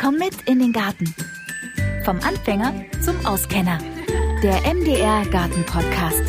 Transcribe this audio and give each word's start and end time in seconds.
Komm 0.00 0.14
mit 0.14 0.42
in 0.46 0.60
den 0.60 0.72
Garten. 0.72 1.12
Vom 2.04 2.20
Anfänger 2.20 2.72
zum 3.04 3.26
Auskenner. 3.26 3.78
Der 4.44 4.60
MDR 4.72 5.26
Garten 5.26 5.64
Podcast. 5.64 6.22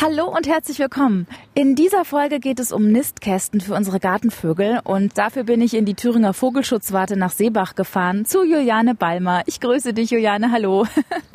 Hallo 0.00 0.26
und 0.26 0.46
herzlich 0.46 0.78
willkommen. 0.78 1.26
In 1.54 1.74
dieser 1.74 2.04
Folge 2.04 2.38
geht 2.38 2.60
es 2.60 2.70
um 2.70 2.92
Nistkästen 2.92 3.60
für 3.60 3.74
unsere 3.74 3.98
Gartenvögel 3.98 4.80
und 4.84 5.18
dafür 5.18 5.42
bin 5.42 5.60
ich 5.62 5.74
in 5.74 5.84
die 5.84 5.94
Thüringer 5.94 6.32
Vogelschutzwarte 6.32 7.16
nach 7.16 7.32
Seebach 7.32 7.74
gefahren 7.74 8.24
zu 8.24 8.44
Juliane 8.44 8.94
Balmer. 8.94 9.42
Ich 9.46 9.60
grüße 9.60 9.92
dich, 9.92 10.12
Juliane. 10.12 10.52
Hallo. 10.52 10.86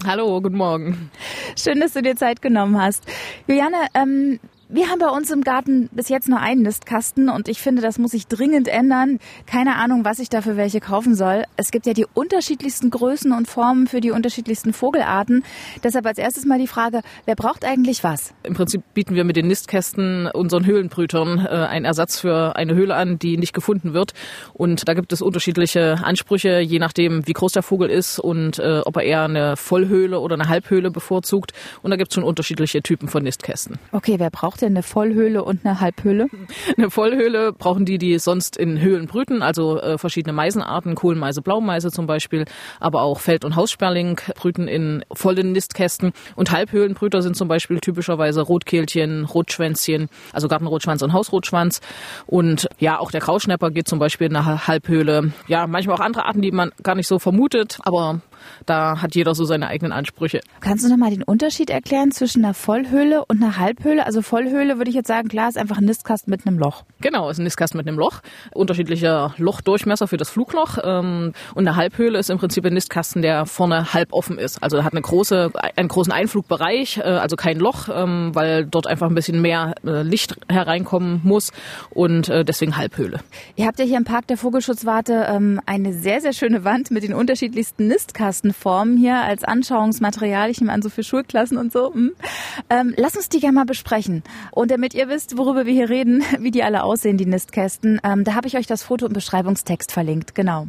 Hallo, 0.08 0.42
guten 0.42 0.56
Morgen. 0.56 1.12
Schön, 1.58 1.82
dass 1.82 1.92
du 1.92 2.02
dir 2.02 2.16
Zeit 2.16 2.42
genommen 2.42 2.82
hast. 2.82 3.04
Juliane, 3.46 3.88
ähm, 3.94 4.40
wir 4.72 4.88
haben 4.88 5.00
bei 5.00 5.10
uns 5.10 5.32
im 5.32 5.42
Garten 5.42 5.90
bis 5.92 6.10
jetzt 6.10 6.30
nur 6.30 6.40
einen 6.40 6.62
Nistkasten 6.62 7.28
und 7.30 7.48
ich 7.48 7.60
finde, 7.60 7.82
das 7.82 7.98
muss 7.98 8.12
sich 8.12 8.28
dringend 8.28 8.68
ändern. 8.68 9.18
Keine 9.48 9.78
Ahnung, 9.78 10.06
was 10.06 10.20
ich 10.20 10.30
dafür 10.30 10.58
welche 10.58 10.80
kaufen 10.80 11.16
soll. 11.16 11.44
Es 11.58 11.72
gibt 11.72 11.88
ja 11.88 11.94
die 11.94 12.06
unterschiedlichsten 12.14 12.92
Größen 12.92 13.32
und 13.32 13.48
Formen 13.48 13.88
für 13.88 14.00
die 14.00 14.12
unterschiedlichsten 14.12 14.72
Vogelarten. 14.72 15.44
Deshalb 15.84 16.06
als 16.06 16.20
erstes 16.20 16.46
mal 16.46 16.60
die 16.60 16.68
Frage, 16.68 17.02
wer 17.26 17.34
braucht 17.34 17.66
eigentlich 17.66 18.04
was? 18.04 18.36
Im 18.44 18.54
Prinzip 18.54 18.84
bieten 18.94 19.16
wir 19.16 19.24
mit 19.24 19.38
den 19.38 19.48
Nistkästen 19.48 20.28
unseren 20.28 20.68
Höhlenbrütern 20.68 21.48
äh, 21.48 21.50
einen 21.50 21.86
Ersatz 21.86 22.20
für 22.20 22.56
eine 22.56 22.76
Höhle 22.76 22.94
an, 22.94 23.18
die 23.18 23.38
nicht 23.38 23.54
gefunden 23.54 23.94
wird. 23.94 24.14
Und 24.54 24.88
da 24.88 24.94
gibt 24.94 25.12
es 25.12 25.24
unterschiedliche 25.24 25.98
Ansprüche, 26.04 26.60
je 26.60 26.78
nachdem, 26.78 27.26
wie 27.26 27.34
groß 27.34 27.54
der 27.54 27.64
Vogel 27.64 27.90
ist 27.90 28.20
und 28.20 28.60
äh, 28.60 28.82
ob 28.86 28.98
er 28.98 29.04
eher 29.04 29.24
eine 29.24 29.58
Vollhöhle 29.58 30.20
oder 30.20 30.36
eine 30.36 30.48
Halbhöhle 30.48 30.92
bevorzugt. 30.92 31.54
Und 31.82 31.90
da 31.90 31.98
gibt 31.98 32.12
es 32.12 32.16
schon 32.16 32.24
unterschiedliche 32.24 32.84
Typen 32.84 33.08
von 33.08 33.24
Nistkästen. 33.24 33.80
Okay, 33.92 34.20
wer 34.20 34.30
braucht 34.30 34.59
denn 34.62 34.74
eine 34.74 34.84
Vollhöhle 34.84 35.44
und 35.44 35.66
eine 35.66 35.80
Halbhöhle? 35.80 36.28
Eine 36.78 36.90
Vollhöhle 36.90 37.54
brauchen 37.54 37.86
die, 37.86 37.98
die 37.98 38.18
sonst 38.20 38.58
in 38.58 38.80
Höhlen 38.80 39.08
brüten, 39.08 39.42
also 39.42 39.80
äh, 39.80 39.98
verschiedene 39.98 40.34
Meisenarten, 40.34 40.96
Kohlenmeise, 40.96 41.42
Blaumeise 41.42 41.92
zum 41.92 42.08
Beispiel, 42.08 42.46
aber 42.80 43.02
auch 43.02 43.20
Feld- 43.20 43.46
und 43.46 43.56
Haussperling 43.56 44.20
brüten 44.36 44.68
in 44.68 45.04
vollen 45.12 45.52
Nistkästen. 45.52 46.14
Und 46.36 46.52
Halbhöhlenbrüter 46.52 47.22
sind 47.22 47.36
zum 47.36 47.48
Beispiel 47.48 47.80
typischerweise 47.80 48.42
Rotkehlchen, 48.42 49.26
Rotschwänzchen, 49.26 50.10
also 50.34 50.48
Gartenrotschwanz 50.48 51.02
und 51.02 51.14
Hausrotschwanz. 51.14 51.82
Und 52.26 52.68
ja, 52.80 53.00
auch 53.00 53.12
der 53.12 53.22
Grauschnepper 53.22 53.72
geht 53.72 53.88
zum 53.88 54.00
Beispiel 54.00 54.28
in 54.28 54.36
eine 54.36 54.68
Halbhöhle. 54.68 55.34
Ja, 55.48 55.68
manchmal 55.68 55.98
auch 55.98 56.02
andere 56.02 56.26
Arten, 56.26 56.42
die 56.42 56.52
man 56.52 56.72
gar 56.84 56.96
nicht 56.96 57.08
so 57.08 57.20
vermutet, 57.20 57.80
aber 57.84 58.22
da 58.66 59.02
hat 59.02 59.16
jeder 59.16 59.36
so 59.36 59.44
seine 59.46 59.68
eigenen 59.68 59.92
Ansprüche. 59.92 60.42
Kannst 60.60 60.86
du 60.86 60.90
nochmal 60.90 61.12
den 61.12 61.24
Unterschied 61.24 61.70
erklären 61.70 62.12
zwischen 62.12 62.44
einer 62.44 62.54
Vollhöhle 62.54 63.24
und 63.26 63.42
einer 63.42 63.58
Halbhöhle? 63.58 64.06
Also 64.06 64.22
Vollhöhle 64.22 64.78
würde 64.78 64.90
ich 64.90 64.96
jetzt 64.96 65.08
sagen, 65.08 65.28
klar, 65.28 65.50
ist 65.50 65.58
einfach 65.58 65.78
ein 65.78 65.86
Nistkasten 65.86 66.32
mit 66.32 66.46
einem 66.46 66.58
Loch. 66.58 66.84
Genau, 67.02 67.30
ist 67.30 67.40
ein 67.40 67.44
Nistkasten 67.44 67.78
mit 67.78 67.88
einem 67.88 67.98
Loch. 67.98 68.22
Unterschiedlicher 68.54 69.34
Lochdurchmesser 69.38 70.08
für 70.08 70.18
das 70.18 70.30
Flugloch. 70.30 70.78
Ähm, 70.84 71.34
und 71.56 71.68
eine 71.68 71.76
Halbhöhle 71.76 72.20
ist 72.20 72.30
im 72.30 72.38
Prinzip 72.38 72.66
ein 72.66 72.74
Nistkasten, 72.74 73.22
der 73.22 73.46
vorne 73.46 73.94
halb 73.94 74.14
offen 74.14 74.38
ist. 74.38 74.62
Also 74.62 74.84
hat 74.84 74.94
eine 74.94 75.02
große, 75.02 75.52
einen 75.76 75.88
großen 75.88 76.12
Einflugbereich, 76.12 76.98
äh, 76.98 77.02
also 77.02 77.36
kein 77.36 77.58
Loch, 77.60 77.90
ähm, 77.94 78.32
weil 78.34 78.66
dort 78.66 78.88
einfach 78.88 79.08
ein 79.08 79.16
bisschen 79.16 79.42
mehr 79.42 79.76
äh, 79.86 80.04
Licht 80.04 80.36
hereinkommen 80.50 81.22
muss 81.24 81.52
und 81.90 82.30
äh, 82.30 82.44
deswegen 82.44 82.78
Halbhöhle. 82.78 83.20
Ihr 83.56 83.66
habt 83.66 83.80
ja 83.80 83.86
hier 83.86 83.98
im 83.98 84.04
Park 84.04 84.28
der 84.28 84.38
Vogelschutzwarte 84.38 85.28
ähm, 85.30 85.60
eine 85.66 85.94
sehr, 85.94 86.22
sehr 86.22 86.34
schöne 86.34 86.64
Wand 86.64 86.92
mit 86.92 87.04
den 87.04 87.14
unterschiedlichsten 87.14 87.88
Nistkastenformen 88.30 88.98
hier 88.98 89.16
als 89.16 89.44
Anschauungsmaterial. 89.44 90.50
Ich 90.50 90.62
nehme 90.62 90.72
an, 90.72 90.82
so 90.82 90.90
für 90.90 91.04
Schulklassen 91.04 91.58
und 91.58 91.72
so. 91.72 91.94
Hm. 91.94 92.14
Ähm, 92.70 92.94
lass 92.96 93.16
uns 93.16 93.30
die 93.30 93.40
gerne 93.40 93.56
mal 93.56 93.66
besprechen. 93.66 94.24
Und 94.52 94.72
damit 94.72 94.94
ihr 94.94 95.10
wisst, 95.10 95.38
worüber 95.38 95.66
wir 95.66 95.74
hier 95.74 95.90
reden, 95.90 96.24
wie 96.40 96.52
die 96.52 96.64
alle 96.64 96.84
aussehen, 96.84 97.18
die 97.18 97.26
Nistkästen, 97.26 98.00
ähm, 98.04 98.24
da 98.24 98.36
habe 98.36 98.48
ich 98.48 98.56
euch 98.56 98.68
das 98.68 98.84
Foto 98.84 99.08
im 99.08 99.14
Beschreibungstext 99.14 99.92
verlinkt. 99.92 100.36
Genau. 100.36 100.68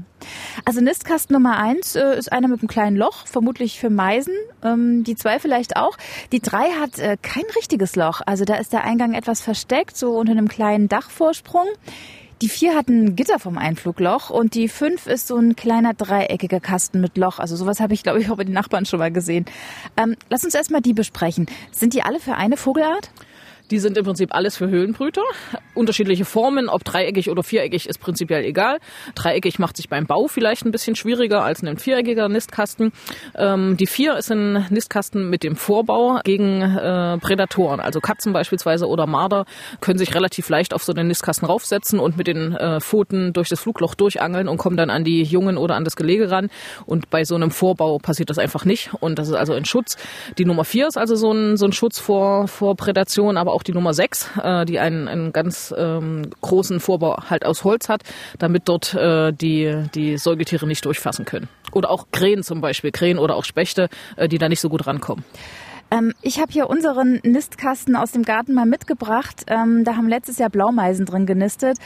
Also 0.64 0.80
Nistkasten 0.80 1.34
Nummer 1.34 1.58
eins 1.58 1.96
äh, 1.96 2.16
ist 2.18 2.32
einer 2.32 2.48
mit 2.48 2.60
einem 2.60 2.68
kleinen 2.68 2.96
Loch, 2.96 3.26
vermutlich 3.26 3.78
für 3.78 3.90
Meisen. 3.90 4.34
Ähm, 4.62 5.04
die 5.04 5.14
zwei 5.14 5.38
vielleicht 5.38 5.76
auch. 5.76 5.96
Die 6.32 6.40
drei 6.40 6.70
hat 6.80 6.98
äh, 6.98 7.16
kein 7.20 7.44
richtiges 7.56 7.94
Loch. 7.96 8.22
Also 8.24 8.44
da 8.44 8.56
ist 8.56 8.72
der 8.72 8.84
Eingang 8.84 9.12
etwas 9.12 9.40
versteckt, 9.40 9.96
so 9.96 10.18
unter 10.18 10.32
einem 10.32 10.48
kleinen 10.48 10.88
Dachvorsprung. 10.88 11.66
Die 12.42 12.48
vier 12.48 12.74
hat 12.74 12.88
ein 12.88 13.16
Gitter 13.16 13.38
vom 13.38 13.58
Einflugloch 13.58 14.30
und 14.30 14.54
die 14.54 14.68
fünf 14.68 15.06
ist 15.06 15.26
so 15.26 15.36
ein 15.36 15.56
kleiner 15.56 15.92
dreieckiger 15.92 16.58
Kasten 16.58 17.02
mit 17.02 17.18
Loch. 17.18 17.38
Also 17.38 17.54
sowas 17.54 17.80
habe 17.80 17.92
ich, 17.92 18.02
glaube 18.02 18.18
ich, 18.18 18.30
auch 18.30 18.36
bei 18.38 18.44
den 18.44 18.54
Nachbarn 18.54 18.86
schon 18.86 18.98
mal 18.98 19.12
gesehen. 19.12 19.44
Ähm, 19.98 20.16
lass 20.30 20.42
uns 20.42 20.54
erstmal 20.54 20.80
die 20.80 20.94
besprechen. 20.94 21.46
Sind 21.70 21.92
die 21.92 22.02
alle 22.02 22.18
für 22.18 22.36
eine 22.36 22.56
Vogelart? 22.56 23.10
Die 23.70 23.78
sind 23.78 23.96
im 23.96 24.04
Prinzip 24.04 24.34
alles 24.34 24.56
für 24.56 24.68
Höhlenbrüter. 24.68 25.22
Unterschiedliche 25.74 26.24
Formen, 26.24 26.68
ob 26.68 26.84
dreieckig 26.84 27.30
oder 27.30 27.42
viereckig, 27.42 27.88
ist 27.88 27.98
prinzipiell 28.00 28.44
egal. 28.44 28.78
Dreieckig 29.14 29.58
macht 29.58 29.76
sich 29.76 29.88
beim 29.88 30.06
Bau 30.06 30.26
vielleicht 30.26 30.64
ein 30.64 30.72
bisschen 30.72 30.96
schwieriger 30.96 31.44
als 31.44 31.62
ein 31.62 31.78
viereckiger 31.78 32.28
Nistkasten. 32.28 32.92
Ähm, 33.36 33.76
die 33.76 33.86
vier 33.86 34.16
ist 34.16 34.30
ein 34.30 34.66
Nistkasten 34.70 35.30
mit 35.30 35.44
dem 35.44 35.54
Vorbau 35.54 36.20
gegen 36.24 36.62
äh, 36.62 37.18
Prädatoren. 37.18 37.80
Also 37.80 38.00
Katzen 38.00 38.32
beispielsweise 38.32 38.88
oder 38.88 39.06
Marder 39.06 39.44
können 39.80 39.98
sich 39.98 40.14
relativ 40.14 40.48
leicht 40.48 40.74
auf 40.74 40.82
so 40.82 40.92
einen 40.92 41.08
Nistkasten 41.08 41.46
raufsetzen 41.46 42.00
und 42.00 42.16
mit 42.16 42.26
den 42.26 42.56
äh, 42.56 42.80
Pfoten 42.80 43.32
durch 43.32 43.48
das 43.48 43.60
Flugloch 43.60 43.94
durchangeln 43.94 44.48
und 44.48 44.58
kommen 44.58 44.76
dann 44.76 44.90
an 44.90 45.04
die 45.04 45.22
Jungen 45.22 45.56
oder 45.56 45.76
an 45.76 45.84
das 45.84 45.94
Gelege 45.94 46.30
ran. 46.30 46.50
Und 46.86 47.10
bei 47.10 47.24
so 47.24 47.36
einem 47.36 47.52
Vorbau 47.52 47.98
passiert 47.98 48.30
das 48.30 48.38
einfach 48.38 48.64
nicht. 48.64 48.90
Und 49.00 49.18
das 49.18 49.28
ist 49.28 49.34
also 49.34 49.52
ein 49.52 49.64
Schutz. 49.64 49.96
Die 50.38 50.44
Nummer 50.44 50.64
vier 50.64 50.88
ist 50.88 50.98
also 50.98 51.14
so 51.14 51.32
ein, 51.32 51.56
so 51.56 51.66
ein 51.66 51.72
Schutz 51.72 52.00
vor, 52.00 52.48
vor 52.48 52.74
Prädation, 52.76 53.36
aber 53.36 53.52
auch 53.52 53.59
die 53.62 53.72
Nummer 53.72 53.94
6, 53.94 54.30
äh, 54.42 54.64
die 54.64 54.78
einen, 54.78 55.08
einen 55.08 55.32
ganz 55.32 55.74
ähm, 55.76 56.30
großen 56.40 56.80
Vorbau 56.80 57.24
halt 57.28 57.44
aus 57.44 57.64
Holz 57.64 57.88
hat, 57.88 58.02
damit 58.38 58.68
dort 58.68 58.94
äh, 58.94 59.32
die, 59.32 59.84
die 59.94 60.18
Säugetiere 60.18 60.66
nicht 60.66 60.84
durchfassen 60.84 61.24
können. 61.24 61.48
Oder 61.72 61.90
auch 61.90 62.06
Krähen 62.12 62.42
zum 62.42 62.60
Beispiel, 62.60 62.90
Krähen 62.90 63.18
oder 63.18 63.36
auch 63.36 63.44
Spechte, 63.44 63.88
äh, 64.16 64.28
die 64.28 64.38
da 64.38 64.48
nicht 64.48 64.60
so 64.60 64.68
gut 64.68 64.86
rankommen. 64.86 65.24
Ähm, 65.90 66.14
ich 66.22 66.40
habe 66.40 66.52
hier 66.52 66.70
unseren 66.70 67.20
Nistkasten 67.24 67.96
aus 67.96 68.12
dem 68.12 68.22
Garten 68.22 68.54
mal 68.54 68.66
mitgebracht. 68.66 69.44
Ähm, 69.48 69.84
da 69.84 69.96
haben 69.96 70.08
letztes 70.08 70.38
Jahr 70.38 70.50
Blaumeisen 70.50 71.06
drin 71.06 71.26
genistet. 71.26 71.78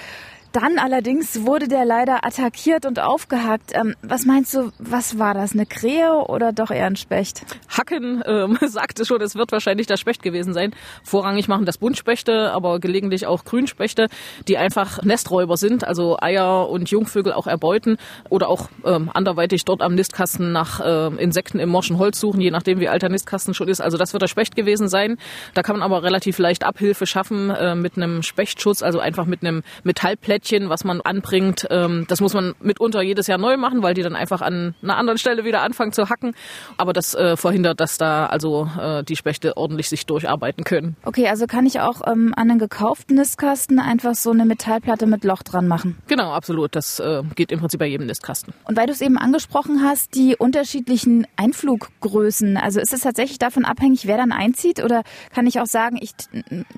Dann 0.54 0.78
allerdings 0.78 1.44
wurde 1.44 1.66
der 1.66 1.84
leider 1.84 2.25
attackiert 2.25 2.87
und 2.87 3.00
aufgehackt. 3.00 3.72
Ähm, 3.75 3.97
was 4.03 4.25
meinst 4.25 4.54
du, 4.54 4.70
was 4.78 5.19
war 5.19 5.34
das? 5.34 5.53
Eine 5.53 5.66
Krähe 5.66 6.12
oder 6.28 6.53
doch 6.53 6.70
eher 6.70 6.87
ein 6.87 6.94
Specht? 6.94 7.42
Hacken 7.69 8.22
ähm, 8.25 8.56
sagte 8.65 9.04
schon, 9.04 9.20
es 9.20 9.34
wird 9.34 9.50
wahrscheinlich 9.50 9.88
der 9.88 9.97
Specht 9.97 10.22
gewesen 10.22 10.54
sein. 10.54 10.72
Vorrangig 11.03 11.48
machen 11.48 11.66
das 11.66 11.78
Buntspechte, 11.78 12.53
aber 12.53 12.78
gelegentlich 12.78 13.26
auch 13.26 13.44
Grünspechte, 13.44 14.06
die 14.47 14.56
einfach 14.56 15.03
Nesträuber 15.03 15.56
sind, 15.56 15.82
also 15.82 16.19
Eier 16.20 16.69
und 16.69 16.88
Jungvögel 16.88 17.32
auch 17.32 17.48
erbeuten 17.48 17.97
oder 18.31 18.48
auch 18.48 18.69
ähm, 18.84 19.10
anderweitig 19.12 19.65
dort 19.65 19.82
am 19.82 19.97
Nistkasten 19.97 20.53
nach 20.53 20.78
äh, 20.78 21.21
Insekten 21.21 21.59
im 21.59 21.69
morschen 21.69 21.98
Holz 21.98 22.21
suchen, 22.21 22.41
je 22.41 22.53
nachdem 22.53 22.78
wie 22.78 22.88
alt 22.88 23.03
der 23.03 23.10
Nistkasten 23.10 23.54
schon 23.54 23.66
ist. 23.66 23.81
Also 23.81 23.98
das 23.98 24.12
wird 24.12 24.22
der 24.22 24.28
Specht 24.28 24.54
gewesen 24.54 24.86
sein. 24.86 25.16
Da 25.54 25.62
kann 25.62 25.75
man 25.75 25.82
aber 25.82 26.04
relativ 26.04 26.38
leicht 26.38 26.62
Abhilfe 26.62 27.06
schaffen 27.06 27.50
äh, 27.50 27.75
mit 27.75 27.97
einem 27.97 28.22
Spechtschutz, 28.22 28.84
also 28.84 29.00
einfach 29.00 29.26
mit 29.26 29.42
einem 29.42 29.65
Metallplättchen 29.82 30.44
Plättchen, 30.44 30.69
was 30.69 30.84
man 30.84 31.00
anbringt. 31.00 31.66
Ähm, 31.71 32.05
das 32.09 32.21
muss 32.21 32.34
man 32.34 32.55
mitunter 32.60 33.03
jedes 33.03 33.27
Jahr 33.27 33.38
neu 33.38 33.56
machen, 33.56 33.82
weil 33.82 33.94
die 33.94 34.03
dann 34.03 34.15
einfach 34.15 34.43
an 34.43 34.75
einer 34.82 34.97
anderen 34.97 35.19
Stelle 35.19 35.44
wieder 35.44 35.62
anfangen 35.62 35.93
zu 35.93 36.09
hacken. 36.09 36.34
Aber 36.77 36.93
das 36.93 37.15
äh, 37.15 37.37
verhindert, 37.37 37.81
dass 37.81 37.99
da 37.99 38.27
also 38.27 38.69
äh, 38.78 39.03
die 39.04 39.16
Spechte 39.16 39.56
ordentlich 39.56 39.88
sich 39.88 40.06
durcharbeiten 40.06 40.65
können. 40.65 40.97
Okay, 41.04 41.28
also 41.28 41.47
kann 41.47 41.66
ich 41.66 41.81
auch 41.81 42.03
ähm, 42.06 42.33
an 42.37 42.50
einen 42.50 42.59
gekauften 42.59 43.16
Nistkasten 43.16 43.78
einfach 43.78 44.15
so 44.15 44.31
eine 44.31 44.44
Metallplatte 44.44 45.06
mit 45.06 45.25
Loch 45.25 45.43
dran 45.43 45.66
machen? 45.66 45.97
Genau, 46.06 46.33
absolut. 46.33 46.77
Das 46.77 47.00
äh, 47.00 47.22
geht 47.34 47.50
im 47.50 47.60
Prinzip 47.60 47.81
bei 47.81 47.87
jedem 47.87 48.06
Nistkasten. 48.06 48.53
Und 48.65 48.77
weil 48.77 48.87
du 48.87 48.93
es 48.93 49.00
eben 49.00 49.16
angesprochen 49.16 49.83
hast, 49.83 50.15
die 50.15 50.37
unterschiedlichen 50.37 51.27
Einfluggrößen, 51.37 52.56
also 52.56 52.81
ist 52.81 52.93
es 52.93 53.00
tatsächlich 53.00 53.38
davon 53.38 53.65
abhängig, 53.65 54.06
wer 54.06 54.19
dann 54.19 54.33
einzieht? 54.33 54.84
Oder 54.84 55.03
kann 55.34 55.47
ich 55.47 55.60
auch 55.60 55.66
sagen, 55.66 55.99
ich 56.00 56.12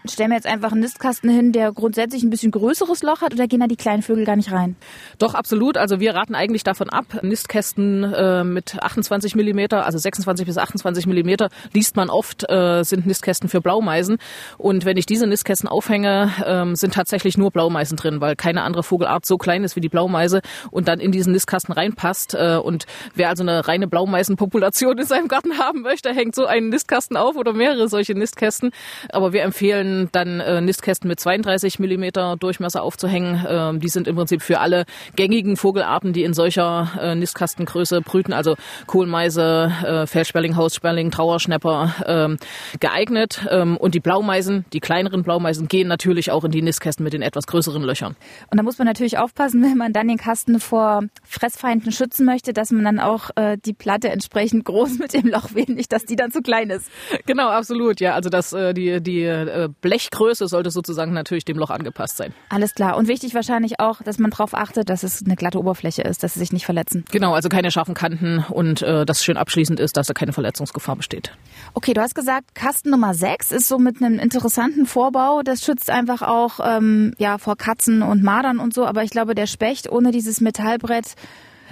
stelle 0.08 0.28
mir 0.28 0.36
jetzt 0.36 0.46
einfach 0.46 0.72
einen 0.72 0.80
Nistkasten 0.80 1.30
hin, 1.30 1.52
der 1.52 1.72
grundsätzlich 1.72 2.22
ein 2.22 2.30
bisschen 2.30 2.52
größeres 2.52 3.02
Loch 3.02 3.22
hat 3.22 3.34
oder 3.34 3.48
gehen 3.56 3.60
da 3.60 3.66
die 3.66 3.76
kleinen 3.76 4.02
Vögel 4.02 4.24
gar 4.24 4.36
nicht 4.36 4.52
rein? 4.52 4.76
Doch, 5.18 5.34
absolut. 5.34 5.78
Also 5.78 5.98
wir 5.98 6.14
raten 6.14 6.34
eigentlich 6.34 6.62
davon 6.62 6.90
ab. 6.90 7.22
Nistkästen 7.22 8.04
äh, 8.04 8.44
mit 8.44 8.82
28 8.82 9.34
Millimeter, 9.34 9.86
also 9.86 9.96
26 9.98 10.46
bis 10.46 10.58
28 10.58 11.06
Millimeter, 11.06 11.48
liest 11.72 11.96
man 11.96 12.10
oft, 12.10 12.48
äh, 12.50 12.82
sind 12.82 13.06
Nistkästen 13.06 13.48
für 13.48 13.62
Blaumeisen. 13.62 14.18
Und 14.58 14.84
wenn 14.84 14.98
ich 14.98 15.06
diese 15.06 15.26
Nistkästen 15.26 15.68
aufhänge, 15.68 16.30
äh, 16.44 16.76
sind 16.76 16.92
tatsächlich 16.92 17.38
nur 17.38 17.50
Blaumeisen 17.50 17.96
drin, 17.96 18.20
weil 18.20 18.36
keine 18.36 18.62
andere 18.62 18.82
Vogelart 18.82 19.24
so 19.24 19.38
klein 19.38 19.64
ist 19.64 19.74
wie 19.76 19.80
die 19.80 19.88
Blaumeise 19.88 20.42
und 20.70 20.88
dann 20.88 21.00
in 21.00 21.12
diesen 21.12 21.32
Nistkasten 21.32 21.72
reinpasst. 21.72 22.34
Äh, 22.34 22.58
und 22.62 22.84
wer 23.14 23.30
also 23.30 23.42
eine 23.42 23.66
reine 23.66 23.88
Blaumeisenpopulation 23.88 24.98
in 24.98 25.06
seinem 25.06 25.28
Garten 25.28 25.58
haben 25.58 25.80
möchte, 25.80 26.12
hängt 26.12 26.34
so 26.34 26.44
einen 26.44 26.68
Nistkasten 26.68 27.16
auf 27.16 27.36
oder 27.36 27.54
mehrere 27.54 27.88
solche 27.88 28.14
Nistkästen. 28.14 28.72
Aber 29.08 29.32
wir 29.32 29.42
empfehlen 29.42 30.10
dann 30.12 30.40
äh, 30.40 30.60
Nistkästen 30.60 31.08
mit 31.08 31.20
32 31.20 31.78
Millimeter 31.78 32.36
Durchmesser 32.36 32.82
aufzuhängen, 32.82 33.45
Ähm, 33.48 33.80
die 33.80 33.88
sind 33.88 34.08
im 34.08 34.16
Prinzip 34.16 34.42
für 34.42 34.60
alle 34.60 34.84
gängigen 35.14 35.56
Vogelarten, 35.56 36.12
die 36.12 36.24
in 36.24 36.34
solcher 36.34 36.90
äh, 37.00 37.14
Nistkastengröße 37.14 38.00
brüten, 38.00 38.32
also 38.32 38.56
Kohlmeise, 38.86 39.72
äh, 39.84 40.06
Felssperling, 40.06 40.56
Haussperling, 40.56 41.10
Trauerschnepper, 41.10 41.94
ähm, 42.06 42.38
geeignet. 42.80 43.46
Ähm, 43.50 43.76
und 43.76 43.94
die 43.94 44.00
Blaumeisen, 44.00 44.64
die 44.72 44.80
kleineren 44.80 45.22
Blaumeisen, 45.22 45.68
gehen 45.68 45.88
natürlich 45.88 46.30
auch 46.30 46.44
in 46.44 46.50
die 46.50 46.62
Nistkästen 46.62 47.04
mit 47.04 47.12
den 47.12 47.22
etwas 47.22 47.46
größeren 47.46 47.82
Löchern. 47.82 48.16
Und 48.50 48.58
da 48.58 48.62
muss 48.62 48.78
man 48.78 48.86
natürlich 48.86 49.18
aufpassen, 49.18 49.62
wenn 49.62 49.76
man 49.76 49.92
dann 49.92 50.08
den 50.08 50.18
Kasten 50.18 50.60
vor 50.60 51.02
Fressfeinden 51.24 51.92
schützen 51.92 52.26
möchte, 52.26 52.52
dass 52.52 52.70
man 52.70 52.84
dann 52.84 53.00
auch 53.00 53.30
äh, 53.36 53.56
die 53.64 53.72
Platte 53.72 54.10
entsprechend 54.10 54.64
groß 54.64 54.98
mit 54.98 55.12
dem 55.12 55.26
Loch 55.28 55.54
wählt, 55.54 55.68
nicht, 55.68 55.92
dass 55.92 56.04
die 56.04 56.16
dann 56.16 56.30
zu 56.30 56.40
klein 56.40 56.70
ist. 56.70 56.90
Genau, 57.26 57.48
absolut. 57.48 58.00
Ja, 58.00 58.14
also 58.14 58.30
das, 58.30 58.52
äh, 58.52 58.74
die, 58.74 59.00
die 59.00 59.22
äh, 59.22 59.68
Blechgröße 59.80 60.46
sollte 60.48 60.70
sozusagen 60.70 61.12
natürlich 61.12 61.44
dem 61.44 61.58
Loch 61.58 61.70
angepasst 61.70 62.16
sein. 62.16 62.32
Alles 62.48 62.74
klar. 62.74 62.96
Und 62.96 63.08
wichtig 63.08 63.34
wahrscheinlich 63.36 63.78
auch, 63.78 64.02
dass 64.02 64.18
man 64.18 64.32
darauf 64.32 64.54
achtet, 64.54 64.90
dass 64.90 65.04
es 65.04 65.24
eine 65.24 65.36
glatte 65.36 65.60
Oberfläche 65.60 66.02
ist, 66.02 66.24
dass 66.24 66.34
sie 66.34 66.40
sich 66.40 66.52
nicht 66.52 66.64
verletzen. 66.64 67.04
Genau, 67.12 67.34
also 67.34 67.48
keine 67.48 67.70
scharfen 67.70 67.94
Kanten 67.94 68.44
und 68.50 68.82
äh, 68.82 69.06
dass 69.06 69.22
schön 69.22 69.36
abschließend 69.36 69.78
ist, 69.78 69.96
dass 69.96 70.08
da 70.08 70.14
keine 70.14 70.32
Verletzungsgefahr 70.32 70.96
besteht. 70.96 71.30
Okay, 71.74 71.94
du 71.94 72.00
hast 72.00 72.16
gesagt, 72.16 72.54
Kasten 72.54 72.90
Nummer 72.90 73.14
6 73.14 73.52
ist 73.52 73.68
so 73.68 73.78
mit 73.78 74.02
einem 74.02 74.18
interessanten 74.18 74.86
Vorbau. 74.86 75.42
Das 75.44 75.64
schützt 75.64 75.90
einfach 75.90 76.22
auch 76.22 76.58
ähm, 76.64 77.14
ja, 77.18 77.38
vor 77.38 77.56
Katzen 77.56 78.02
und 78.02 78.24
Madern 78.24 78.58
und 78.58 78.74
so. 78.74 78.84
Aber 78.84 79.04
ich 79.04 79.10
glaube, 79.10 79.34
der 79.34 79.46
Specht 79.46 79.90
ohne 79.92 80.10
dieses 80.10 80.40
Metallbrett 80.40 81.14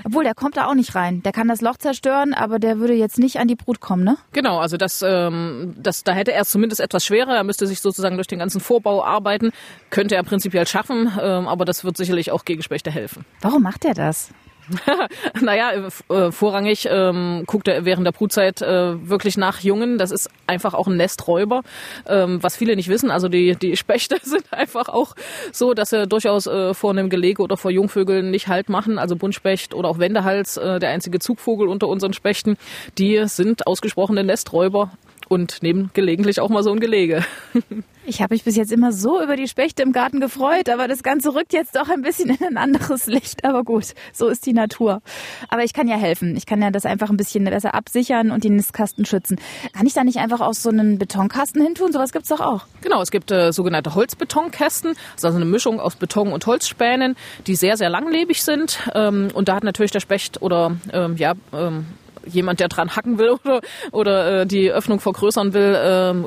obwohl, 0.04 0.24
der 0.24 0.34
kommt 0.34 0.56
da 0.56 0.66
auch 0.66 0.74
nicht 0.74 0.94
rein. 0.94 1.22
Der 1.22 1.32
kann 1.32 1.48
das 1.48 1.60
Loch 1.60 1.76
zerstören, 1.76 2.34
aber 2.34 2.58
der 2.58 2.78
würde 2.78 2.94
jetzt 2.94 3.18
nicht 3.18 3.38
an 3.38 3.48
die 3.48 3.54
Brut 3.54 3.80
kommen, 3.80 4.04
ne? 4.04 4.16
Genau, 4.32 4.58
also 4.58 4.76
das, 4.76 5.02
ähm, 5.06 5.74
das, 5.78 6.04
da 6.04 6.12
hätte 6.12 6.32
er 6.32 6.42
es 6.42 6.50
zumindest 6.50 6.80
etwas 6.80 7.04
schwerer. 7.04 7.36
Er 7.36 7.44
müsste 7.44 7.66
sich 7.66 7.80
sozusagen 7.80 8.16
durch 8.16 8.26
den 8.26 8.38
ganzen 8.38 8.60
Vorbau 8.60 9.04
arbeiten. 9.04 9.52
Könnte 9.90 10.16
er 10.16 10.22
prinzipiell 10.22 10.66
schaffen, 10.66 11.12
ähm, 11.20 11.46
aber 11.46 11.64
das 11.64 11.84
wird 11.84 11.96
sicherlich 11.96 12.32
auch 12.32 12.44
gegen 12.44 12.62
Spechte 12.62 12.90
helfen. 12.90 13.24
Warum 13.40 13.62
macht 13.62 13.84
er 13.84 13.94
das? 13.94 14.30
naja, 15.40 15.88
äh, 16.08 16.30
vorrangig 16.30 16.88
ähm, 16.90 17.44
guckt 17.46 17.68
er 17.68 17.84
während 17.84 18.06
der 18.06 18.12
Brutzeit 18.12 18.62
äh, 18.62 19.08
wirklich 19.08 19.36
nach 19.36 19.60
Jungen. 19.60 19.98
Das 19.98 20.10
ist 20.10 20.30
einfach 20.46 20.74
auch 20.74 20.86
ein 20.86 20.96
Nesträuber, 20.96 21.62
ähm, 22.06 22.42
was 22.42 22.56
viele 22.56 22.76
nicht 22.76 22.88
wissen. 22.88 23.10
Also 23.10 23.28
die, 23.28 23.56
die 23.56 23.76
Spechte 23.84 24.16
sind 24.22 24.52
einfach 24.52 24.88
auch 24.88 25.14
so, 25.52 25.74
dass 25.74 25.90
sie 25.90 26.06
durchaus 26.06 26.46
äh, 26.46 26.74
vor 26.74 26.90
einem 26.90 27.10
Gelege 27.10 27.42
oder 27.42 27.56
vor 27.56 27.70
Jungvögeln 27.70 28.30
nicht 28.30 28.48
Halt 28.48 28.68
machen. 28.68 28.98
Also 28.98 29.16
Buntspecht 29.16 29.74
oder 29.74 29.88
auch 29.88 29.98
Wendehals, 29.98 30.56
äh, 30.56 30.78
der 30.78 30.90
einzige 30.90 31.18
Zugvogel 31.18 31.68
unter 31.68 31.88
unseren 31.88 32.12
Spechten, 32.12 32.56
die 32.98 33.22
sind 33.26 33.66
ausgesprochene 33.66 34.24
Nesträuber 34.24 34.92
und 35.28 35.62
nehmen 35.62 35.90
gelegentlich 35.94 36.40
auch 36.40 36.48
mal 36.48 36.62
so 36.62 36.70
ein 36.70 36.80
Gelege. 36.80 37.24
Ich 38.06 38.20
habe 38.20 38.34
mich 38.34 38.44
bis 38.44 38.54
jetzt 38.54 38.70
immer 38.70 38.92
so 38.92 39.22
über 39.22 39.34
die 39.34 39.48
Spechte 39.48 39.82
im 39.82 39.92
Garten 39.92 40.20
gefreut, 40.20 40.68
aber 40.68 40.88
das 40.88 41.02
Ganze 41.02 41.34
rückt 41.34 41.54
jetzt 41.54 41.74
doch 41.74 41.88
ein 41.88 42.02
bisschen 42.02 42.28
in 42.28 42.46
ein 42.46 42.56
anderes 42.58 43.06
Licht. 43.06 43.46
Aber 43.46 43.64
gut, 43.64 43.94
so 44.12 44.28
ist 44.28 44.44
die 44.44 44.52
Natur. 44.52 45.00
Aber 45.48 45.64
ich 45.64 45.72
kann 45.72 45.88
ja 45.88 45.96
helfen. 45.96 46.36
Ich 46.36 46.44
kann 46.44 46.60
ja 46.60 46.70
das 46.70 46.84
einfach 46.84 47.08
ein 47.08 47.16
bisschen 47.16 47.44
besser 47.44 47.74
absichern 47.74 48.30
und 48.30 48.44
den 48.44 48.56
Nistkasten 48.56 49.06
schützen. 49.06 49.40
Kann 49.72 49.86
ich 49.86 49.94
da 49.94 50.04
nicht 50.04 50.18
einfach 50.18 50.40
aus 50.40 50.62
so 50.62 50.68
einen 50.68 50.98
Betonkasten 50.98 51.62
hintun? 51.62 51.92
Sowas 51.92 52.12
gibt's 52.12 52.28
doch 52.28 52.40
auch. 52.40 52.66
Genau, 52.82 53.00
es 53.00 53.10
gibt 53.10 53.30
äh, 53.30 53.52
sogenannte 53.52 53.94
Holzbetonkästen. 53.94 54.92
Das 54.92 55.00
ist 55.16 55.24
also 55.24 55.36
eine 55.36 55.46
Mischung 55.46 55.80
aus 55.80 55.96
Beton 55.96 56.30
und 56.30 56.46
Holzspänen, 56.46 57.16
die 57.46 57.56
sehr, 57.56 57.78
sehr 57.78 57.88
langlebig 57.88 58.42
sind. 58.42 58.80
Ähm, 58.94 59.28
und 59.32 59.48
da 59.48 59.56
hat 59.56 59.64
natürlich 59.64 59.92
der 59.92 60.00
Specht 60.00 60.42
oder 60.42 60.76
ähm, 60.92 61.16
ja, 61.16 61.32
ähm, 61.54 61.86
jemand, 62.26 62.60
der 62.60 62.68
dran 62.68 62.96
hacken 62.96 63.18
will 63.18 63.30
oder, 63.30 63.60
oder 63.92 64.40
äh, 64.40 64.46
die 64.46 64.70
Öffnung 64.70 65.00
vergrößern 65.00 65.54
will, 65.54 65.74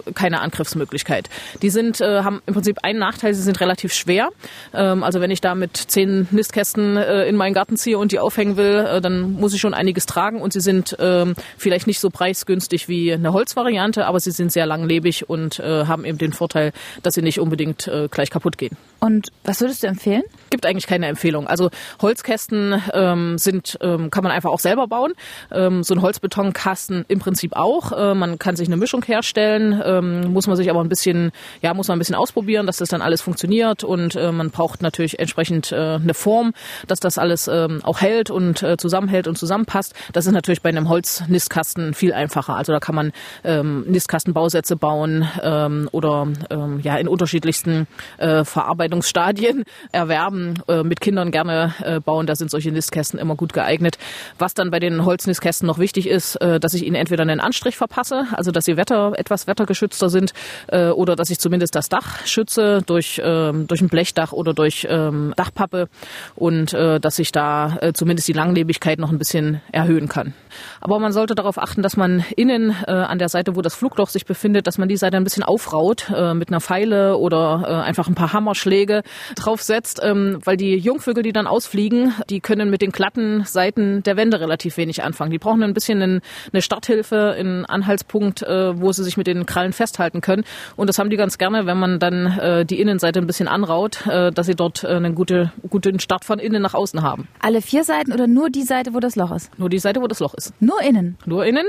äh, 0.08 0.12
keine 0.14 0.42
Angriffsmöglichkeit. 0.42 1.30
Die 1.62 1.70
sind, 1.70 2.02
äh, 2.02 2.24
haben 2.24 2.42
im 2.46 2.54
Prinzip 2.54 2.80
einen 2.84 3.00
Nachteil, 3.00 3.34
sie 3.34 3.42
sind 3.42 3.60
relativ 3.60 3.94
schwer. 3.94 4.30
Ähm, 4.74 5.04
also 5.04 5.22
wenn 5.22 5.32
ich 5.32 5.42
da 5.42 5.56
mit 5.56 5.78
zehn 5.78 6.28
Nistkästen 6.32 6.98
äh, 6.98 7.26
in 7.26 7.36
meinen 7.36 7.54
Garten 7.54 7.78
ziehe 7.78 7.98
und 7.98 8.12
die 8.12 8.20
aufhängen 8.20 8.58
will, 8.58 8.86
äh, 8.88 9.02
dann 9.02 9.34
muss 9.34 9.54
ich 9.54 9.62
schon 9.62 9.74
einiges 9.74 10.06
tragen 10.06 10.42
und 10.42 10.54
sie 10.54 10.62
sind 10.62 10.98
äh, 11.00 11.26
vielleicht 11.58 11.88
nicht 11.88 12.00
so 12.00 12.10
preisgünstig 12.10 12.88
wie 12.88 13.14
eine 13.14 13.34
Holzvariante, 13.34 14.06
aber 14.06 14.20
sie 14.20 14.32
sind 14.32 14.52
sehr 14.52 14.66
langlebig 14.66 15.30
und 15.30 15.60
äh, 15.60 15.86
haben 15.86 16.06
eben 16.06 16.18
den 16.18 16.34
Vorteil, 16.34 16.72
dass 17.04 17.16
sie 17.16 17.22
nicht 17.22 17.40
unbedingt 17.40 17.88
äh, 17.88 18.08
gleich 18.10 18.30
kaputt 18.30 18.58
gehen. 18.58 18.78
Und 19.00 19.30
was 19.44 19.62
würdest 19.62 19.84
du 19.84 19.88
empfehlen? 19.88 20.24
Gibt 20.50 20.66
eigentlich 20.66 20.88
keine 20.88 21.08
Empfehlung. 21.08 21.48
Also 21.48 21.70
Holzkästen 22.02 22.82
ähm, 22.94 23.38
sind, 23.38 23.78
ähm, 23.82 24.10
kann 24.10 24.24
man 24.24 24.32
einfach 24.32 24.50
auch 24.50 24.60
selber 24.60 24.88
bauen. 24.88 25.14
Ähm, 25.52 25.84
so 25.88 25.96
ein 25.96 26.02
Holzbetonkasten 26.02 27.06
im 27.08 27.20
Prinzip 27.20 27.56
auch. 27.56 27.92
Äh, 27.92 28.14
man 28.14 28.40
kann 28.40 28.56
sich 28.56 28.68
eine 28.68 28.78
Mischung 28.78 29.04
herstellen, 29.04 29.82
ähm, 29.84 30.34
muss 30.34 30.48
man 30.48 30.56
sich 30.56 30.70
aber 30.70 30.82
ein 30.82 30.90
bisschen, 30.90 31.32
ja, 31.62 31.74
muss 31.74 31.88
man 31.88 31.98
ein 31.98 32.00
bisschen 32.00 32.16
ausprobieren, 32.16 32.68
dass 32.68 32.78
das 32.78 32.90
dann 32.90 33.02
alles 33.02 33.22
funktioniert 33.22 33.84
und 33.84 34.16
äh, 34.16 34.32
man 34.32 34.52
braucht 34.52 34.82
natürlich 34.82 35.20
entsprechend 35.20 35.72
äh, 35.72 35.76
eine 35.76 36.14
Form, 36.14 36.54
dass 36.88 37.00
das 37.00 37.18
alles 37.18 37.48
ähm, 37.48 37.82
auch 37.84 38.02
hält 38.02 38.30
und 38.30 38.64
äh, 38.64 38.78
zusammenhält 38.78 39.28
und 39.28 39.38
zusammenpasst. 39.38 39.94
Das 40.14 40.26
ist 40.26 40.34
natürlich 40.34 40.62
bei 40.62 40.70
einem 40.70 40.90
Holznistkasten 40.90 41.94
viel 41.94 42.14
einfacher. 42.14 42.56
Also 42.56 42.72
da 42.74 42.80
kann 42.80 42.96
man 42.96 43.12
ähm, 43.44 43.86
Nistkastenbausätze 43.88 44.76
bauen 44.76 45.28
ähm, 45.42 45.90
oder 45.92 46.28
ähm, 46.50 46.80
ja 46.82 46.98
in 46.98 47.08
unterschiedlichsten 47.08 47.88
äh, 48.18 48.44
Verarbeitungsstadien 48.44 49.64
erwerben, 49.92 50.62
äh, 50.68 50.84
mit 50.84 51.02
Kindern 51.02 51.32
gerne 51.32 51.74
äh, 51.84 52.00
bauen. 52.00 52.28
Da 52.28 52.36
sind 52.36 52.52
solche 52.52 52.72
Nistkästen 52.72 53.20
immer 53.20 53.36
gut 53.36 53.54
geeignet. 53.54 53.98
Was 54.38 54.54
dann 54.54 54.72
bei 54.72 54.80
den 54.80 55.06
Holznistkästen 55.06 55.68
noch 55.68 55.77
wichtig 55.78 56.08
ist, 56.08 56.36
äh, 56.38 56.60
dass 56.60 56.74
ich 56.74 56.86
ihnen 56.86 56.96
entweder 56.96 57.24
einen 57.24 57.40
Anstrich 57.40 57.78
verpasse, 57.78 58.26
also 58.32 58.52
dass 58.52 58.66
sie 58.66 58.78
Wetter 58.78 59.14
etwas 59.16 59.48
wettergeschützter 59.48 60.10
sind, 60.10 60.34
äh, 60.68 60.90
oder 60.90 61.16
dass 61.16 61.30
ich 61.30 61.40
zumindest 61.40 61.76
das 61.76 61.90
Dach 61.90 62.26
schütze 62.26 62.82
durch 62.86 63.22
ähm, 63.24 63.68
durch 63.68 63.82
ein 63.82 63.90
Blechdach 63.90 64.32
oder 64.32 64.54
durch 64.54 64.88
ähm, 64.90 65.34
Dachpappe 65.36 65.90
und 66.36 66.74
äh, 66.74 67.00
dass 67.00 67.20
ich 67.20 67.32
da 67.32 67.78
zumindest 67.94 68.28
die 68.28 68.34
Langlebigkeit 68.34 69.00
noch 69.00 69.12
ein 69.12 69.18
bisschen 69.18 69.62
erhöhen 69.72 70.08
kann. 70.08 70.34
Aber 70.82 71.00
man 71.00 71.12
sollte 71.12 71.36
darauf 71.36 71.58
achten, 71.58 71.82
dass 71.82 71.98
man 71.98 72.24
innen 72.36 72.72
an 72.86 73.20
der 73.20 73.30
Seite, 73.30 73.56
wo 73.56 73.62
das 73.62 73.76
Flugloch 73.76 74.10
sich 74.10 74.26
befindet, 74.26 74.68
dass 74.68 74.78
man 74.78 74.88
die 74.88 74.98
Seite 74.98 75.18
ein 75.18 75.24
bisschen 75.24 75.44
aufraut 75.44 76.10
mit 76.34 76.50
einer 76.50 76.62
Pfeile 76.62 77.18
oder 77.18 77.84
einfach 77.84 78.08
ein 78.08 78.16
paar 78.16 78.34
Hammerschläge 78.34 79.04
draufsetzt, 79.36 80.00
ähm, 80.04 80.40
weil 80.44 80.58
die 80.58 80.78
Jungvögel, 80.78 81.24
die 81.24 81.34
dann 81.34 81.48
ausfliegen, 81.48 82.14
die 82.30 82.40
können 82.40 82.70
mit 82.70 82.82
den 82.82 82.92
glatten 82.92 83.44
Seiten 83.46 84.04
der 84.04 84.18
Wände 84.18 84.40
relativ 84.40 84.78
wenig 84.78 85.04
anfangen. 85.04 85.32
Die 85.32 85.40
brauchen 85.40 85.62
ein 85.68 85.74
bisschen 85.74 86.22
eine 86.52 86.62
Starthilfe, 86.62 87.36
einen 87.38 87.66
Anhaltspunkt, 87.66 88.44
äh, 88.44 88.80
wo 88.80 88.92
sie 88.92 89.04
sich 89.04 89.18
mit 89.18 89.28
den 89.28 89.46
Krallen 89.46 89.74
festhalten 89.74 90.22
können. 90.22 90.44
Und 90.76 90.88
das 90.88 91.00
haben 91.00 91.10
die 91.10 91.18
ganz 91.18 91.38
gerne, 91.38 91.66
wenn 91.66 91.78
man 91.78 92.00
dann 92.00 92.38
äh, 92.38 92.66
die 92.66 92.80
Innenseite 92.80 93.20
ein 93.20 93.28
bisschen 93.28 93.48
anraut, 93.48 94.06
äh, 94.08 94.32
dass 94.32 94.48
sie 94.48 94.56
dort 94.56 94.84
äh, 94.84 94.88
einen 94.88 95.16
gute, 95.16 95.52
guten 95.70 96.00
Start 96.00 96.26
von 96.26 96.40
innen 96.40 96.62
nach 96.62 96.74
außen 96.74 97.02
haben. 97.02 97.28
Alle 97.40 97.62
vier 97.62 97.84
Seiten 97.84 98.14
oder 98.14 98.28
nur 98.28 98.50
die 98.50 98.64
Seite, 98.64 98.94
wo 98.94 99.00
das 99.00 99.16
Loch 99.16 99.32
ist? 99.32 99.58
Nur 99.60 99.70
die 99.70 99.80
Seite, 99.80 100.02
wo 100.02 100.08
das 100.08 100.20
Loch 100.20 100.34
ist. 100.34 100.54
Nur 100.60 100.82
innen? 100.82 101.18
Nur 101.26 101.46
innen. 101.46 101.68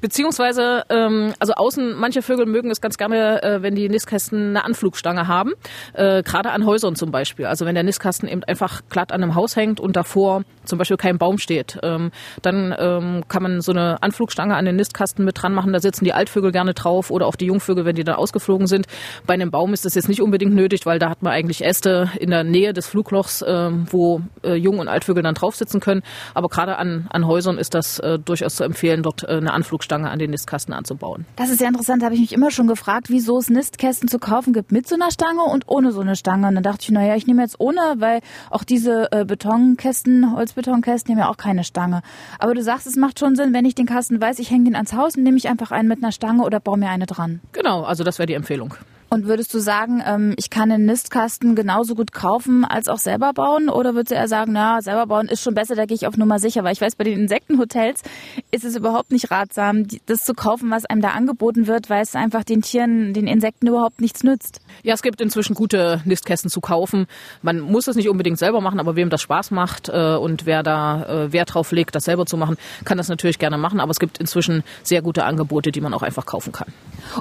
Beziehungsweise, 0.00 0.84
ähm, 0.88 1.34
also 1.38 1.54
außen, 1.54 1.94
manche 1.96 2.22
Vögel 2.22 2.46
mögen 2.46 2.70
es 2.70 2.80
ganz 2.80 2.96
gerne, 2.96 3.42
äh, 3.42 3.62
wenn 3.62 3.74
die 3.74 3.88
Nistkästen 3.88 4.50
eine 4.50 4.64
Anflugstange 4.64 5.28
haben. 5.28 5.52
Äh, 5.92 6.22
Gerade 6.22 6.50
an 6.50 6.64
Häusern 6.64 6.96
zum 6.96 7.10
Beispiel. 7.10 7.46
Also 7.46 7.66
wenn 7.66 7.74
der 7.74 7.84
Nistkasten 7.84 8.28
eben 8.28 8.42
einfach 8.44 8.82
glatt 8.88 9.12
an 9.12 9.22
einem 9.22 9.34
Haus 9.34 9.56
hängt 9.56 9.80
und 9.80 9.96
davor 9.96 10.42
zum 10.64 10.78
Beispiel 10.78 10.96
kein 10.96 11.18
Baum 11.18 11.38
steht, 11.38 11.78
ähm, 11.82 12.12
dann 12.42 12.74
ähm, 12.78 13.24
kann 13.28 13.39
man 13.40 13.60
so 13.60 13.72
eine 13.72 14.02
Anflugstange 14.02 14.54
an 14.54 14.64
den 14.64 14.76
Nistkasten 14.76 15.24
mit 15.24 15.40
dran 15.40 15.54
machen. 15.54 15.72
Da 15.72 15.80
sitzen 15.80 16.04
die 16.04 16.12
Altvögel 16.12 16.52
gerne 16.52 16.74
drauf 16.74 17.10
oder 17.10 17.26
auch 17.26 17.36
die 17.36 17.46
Jungvögel, 17.46 17.84
wenn 17.84 17.96
die 17.96 18.04
dann 18.04 18.16
ausgeflogen 18.16 18.66
sind. 18.66 18.86
Bei 19.26 19.34
einem 19.34 19.50
Baum 19.50 19.72
ist 19.72 19.84
das 19.84 19.94
jetzt 19.94 20.08
nicht 20.08 20.22
unbedingt 20.22 20.54
nötig, 20.54 20.86
weil 20.86 20.98
da 20.98 21.10
hat 21.10 21.22
man 21.22 21.32
eigentlich 21.32 21.64
Äste 21.64 22.10
in 22.18 22.30
der 22.30 22.44
Nähe 22.44 22.72
des 22.72 22.86
Fluglochs, 22.86 23.44
ähm, 23.46 23.86
wo 23.90 24.22
äh, 24.42 24.54
Jung- 24.54 24.78
und 24.78 24.88
Altvögel 24.88 25.22
dann 25.22 25.34
drauf 25.34 25.56
sitzen 25.56 25.80
können. 25.80 26.02
Aber 26.34 26.48
gerade 26.48 26.76
an, 26.76 27.06
an 27.10 27.26
Häusern 27.26 27.58
ist 27.58 27.74
das 27.74 27.98
äh, 27.98 28.18
durchaus 28.18 28.56
zu 28.56 28.64
empfehlen, 28.64 29.02
dort 29.02 29.24
äh, 29.24 29.28
eine 29.28 29.52
Anflugstange 29.52 30.10
an 30.10 30.18
den 30.18 30.30
Nistkasten 30.30 30.74
anzubauen. 30.74 31.26
Das 31.36 31.50
ist 31.50 31.58
sehr 31.58 31.68
interessant. 31.68 32.02
Da 32.02 32.06
habe 32.06 32.14
ich 32.14 32.20
mich 32.20 32.32
immer 32.32 32.50
schon 32.50 32.66
gefragt, 32.66 33.06
wieso 33.08 33.38
es 33.38 33.50
Nistkästen 33.50 34.08
zu 34.08 34.18
kaufen 34.18 34.52
gibt 34.52 34.72
mit 34.72 34.88
so 34.88 34.94
einer 34.94 35.10
Stange 35.10 35.42
und 35.42 35.64
ohne 35.66 35.92
so 35.92 36.00
eine 36.00 36.16
Stange. 36.16 36.48
Und 36.48 36.54
dann 36.54 36.62
dachte 36.62 36.82
ich, 36.82 36.90
naja, 36.90 37.16
ich 37.16 37.26
nehme 37.26 37.42
jetzt 37.42 37.58
ohne, 37.58 37.80
weil 37.96 38.20
auch 38.50 38.64
diese 38.64 39.10
äh, 39.12 39.24
Betonkästen, 39.24 40.34
Holzbetonkästen, 40.34 41.08
die 41.08 41.20
haben 41.20 41.26
ja 41.26 41.32
auch 41.32 41.36
keine 41.36 41.64
Stange. 41.64 42.02
Aber 42.38 42.54
du 42.54 42.62
sagst, 42.62 42.86
es 42.86 42.96
macht 42.96 43.18
schon 43.18 43.29
Sinn, 43.36 43.52
wenn 43.52 43.64
ich 43.64 43.74
den 43.74 43.86
Kasten 43.86 44.20
weiß, 44.20 44.38
ich 44.38 44.50
hänge 44.50 44.64
den 44.64 44.76
ans 44.76 44.92
Haus 44.92 45.16
und 45.16 45.22
nehme 45.22 45.36
ich 45.36 45.48
einfach 45.48 45.70
einen 45.70 45.88
mit 45.88 46.02
einer 46.02 46.12
Stange 46.12 46.42
oder 46.42 46.60
baue 46.60 46.78
mir 46.78 46.88
eine 46.88 47.06
dran. 47.06 47.40
Genau, 47.52 47.82
also 47.82 48.04
das 48.04 48.18
wäre 48.18 48.26
die 48.26 48.34
Empfehlung. 48.34 48.74
Und 49.12 49.26
würdest 49.26 49.52
du 49.52 49.58
sagen, 49.58 50.00
ähm, 50.06 50.34
ich 50.36 50.50
kann 50.50 50.70
einen 50.70 50.86
Nistkasten 50.86 51.56
genauso 51.56 51.96
gut 51.96 52.12
kaufen 52.12 52.64
als 52.64 52.86
auch 52.86 52.98
selber 52.98 53.32
bauen? 53.32 53.68
Oder 53.68 53.94
würdest 53.94 54.12
du 54.12 54.14
eher 54.14 54.28
sagen, 54.28 54.52
na, 54.52 54.80
selber 54.82 55.08
bauen 55.08 55.26
ist 55.26 55.42
schon 55.42 55.54
besser, 55.54 55.74
da 55.74 55.84
gehe 55.84 55.96
ich 55.96 56.06
auf 56.06 56.16
Nummer 56.16 56.38
sicher? 56.38 56.62
Weil 56.62 56.74
ich 56.74 56.80
weiß, 56.80 56.94
bei 56.94 57.02
den 57.02 57.18
Insektenhotels 57.18 58.02
ist 58.52 58.64
es 58.64 58.76
überhaupt 58.76 59.10
nicht 59.10 59.32
ratsam, 59.32 59.88
das 60.06 60.22
zu 60.22 60.32
kaufen, 60.32 60.70
was 60.70 60.86
einem 60.86 61.00
da 61.00 61.08
angeboten 61.08 61.66
wird, 61.66 61.90
weil 61.90 62.02
es 62.02 62.14
einfach 62.14 62.44
den 62.44 62.62
Tieren, 62.62 63.12
den 63.12 63.26
Insekten 63.26 63.66
überhaupt 63.66 64.00
nichts 64.00 64.22
nützt. 64.22 64.60
Ja, 64.84 64.94
es 64.94 65.02
gibt 65.02 65.20
inzwischen 65.20 65.54
gute 65.54 66.02
Nistkästen 66.04 66.48
zu 66.48 66.60
kaufen. 66.60 67.06
Man 67.42 67.58
muss 67.58 67.88
es 67.88 67.96
nicht 67.96 68.08
unbedingt 68.08 68.38
selber 68.38 68.60
machen, 68.60 68.78
aber 68.78 68.94
wem 68.94 69.10
das 69.10 69.22
Spaß 69.22 69.50
macht 69.50 69.88
äh, 69.88 70.14
und 70.14 70.46
wer 70.46 70.62
da 70.62 71.24
äh, 71.24 71.32
Wert 71.32 71.54
drauf 71.54 71.72
legt, 71.72 71.96
das 71.96 72.04
selber 72.04 72.26
zu 72.26 72.36
machen, 72.36 72.56
kann 72.84 72.96
das 72.96 73.08
natürlich 73.08 73.40
gerne 73.40 73.58
machen. 73.58 73.80
Aber 73.80 73.90
es 73.90 73.98
gibt 73.98 74.18
inzwischen 74.18 74.62
sehr 74.84 75.02
gute 75.02 75.24
Angebote, 75.24 75.72
die 75.72 75.80
man 75.80 75.94
auch 75.94 76.02
einfach 76.02 76.26
kaufen 76.26 76.52
kann. 76.52 76.68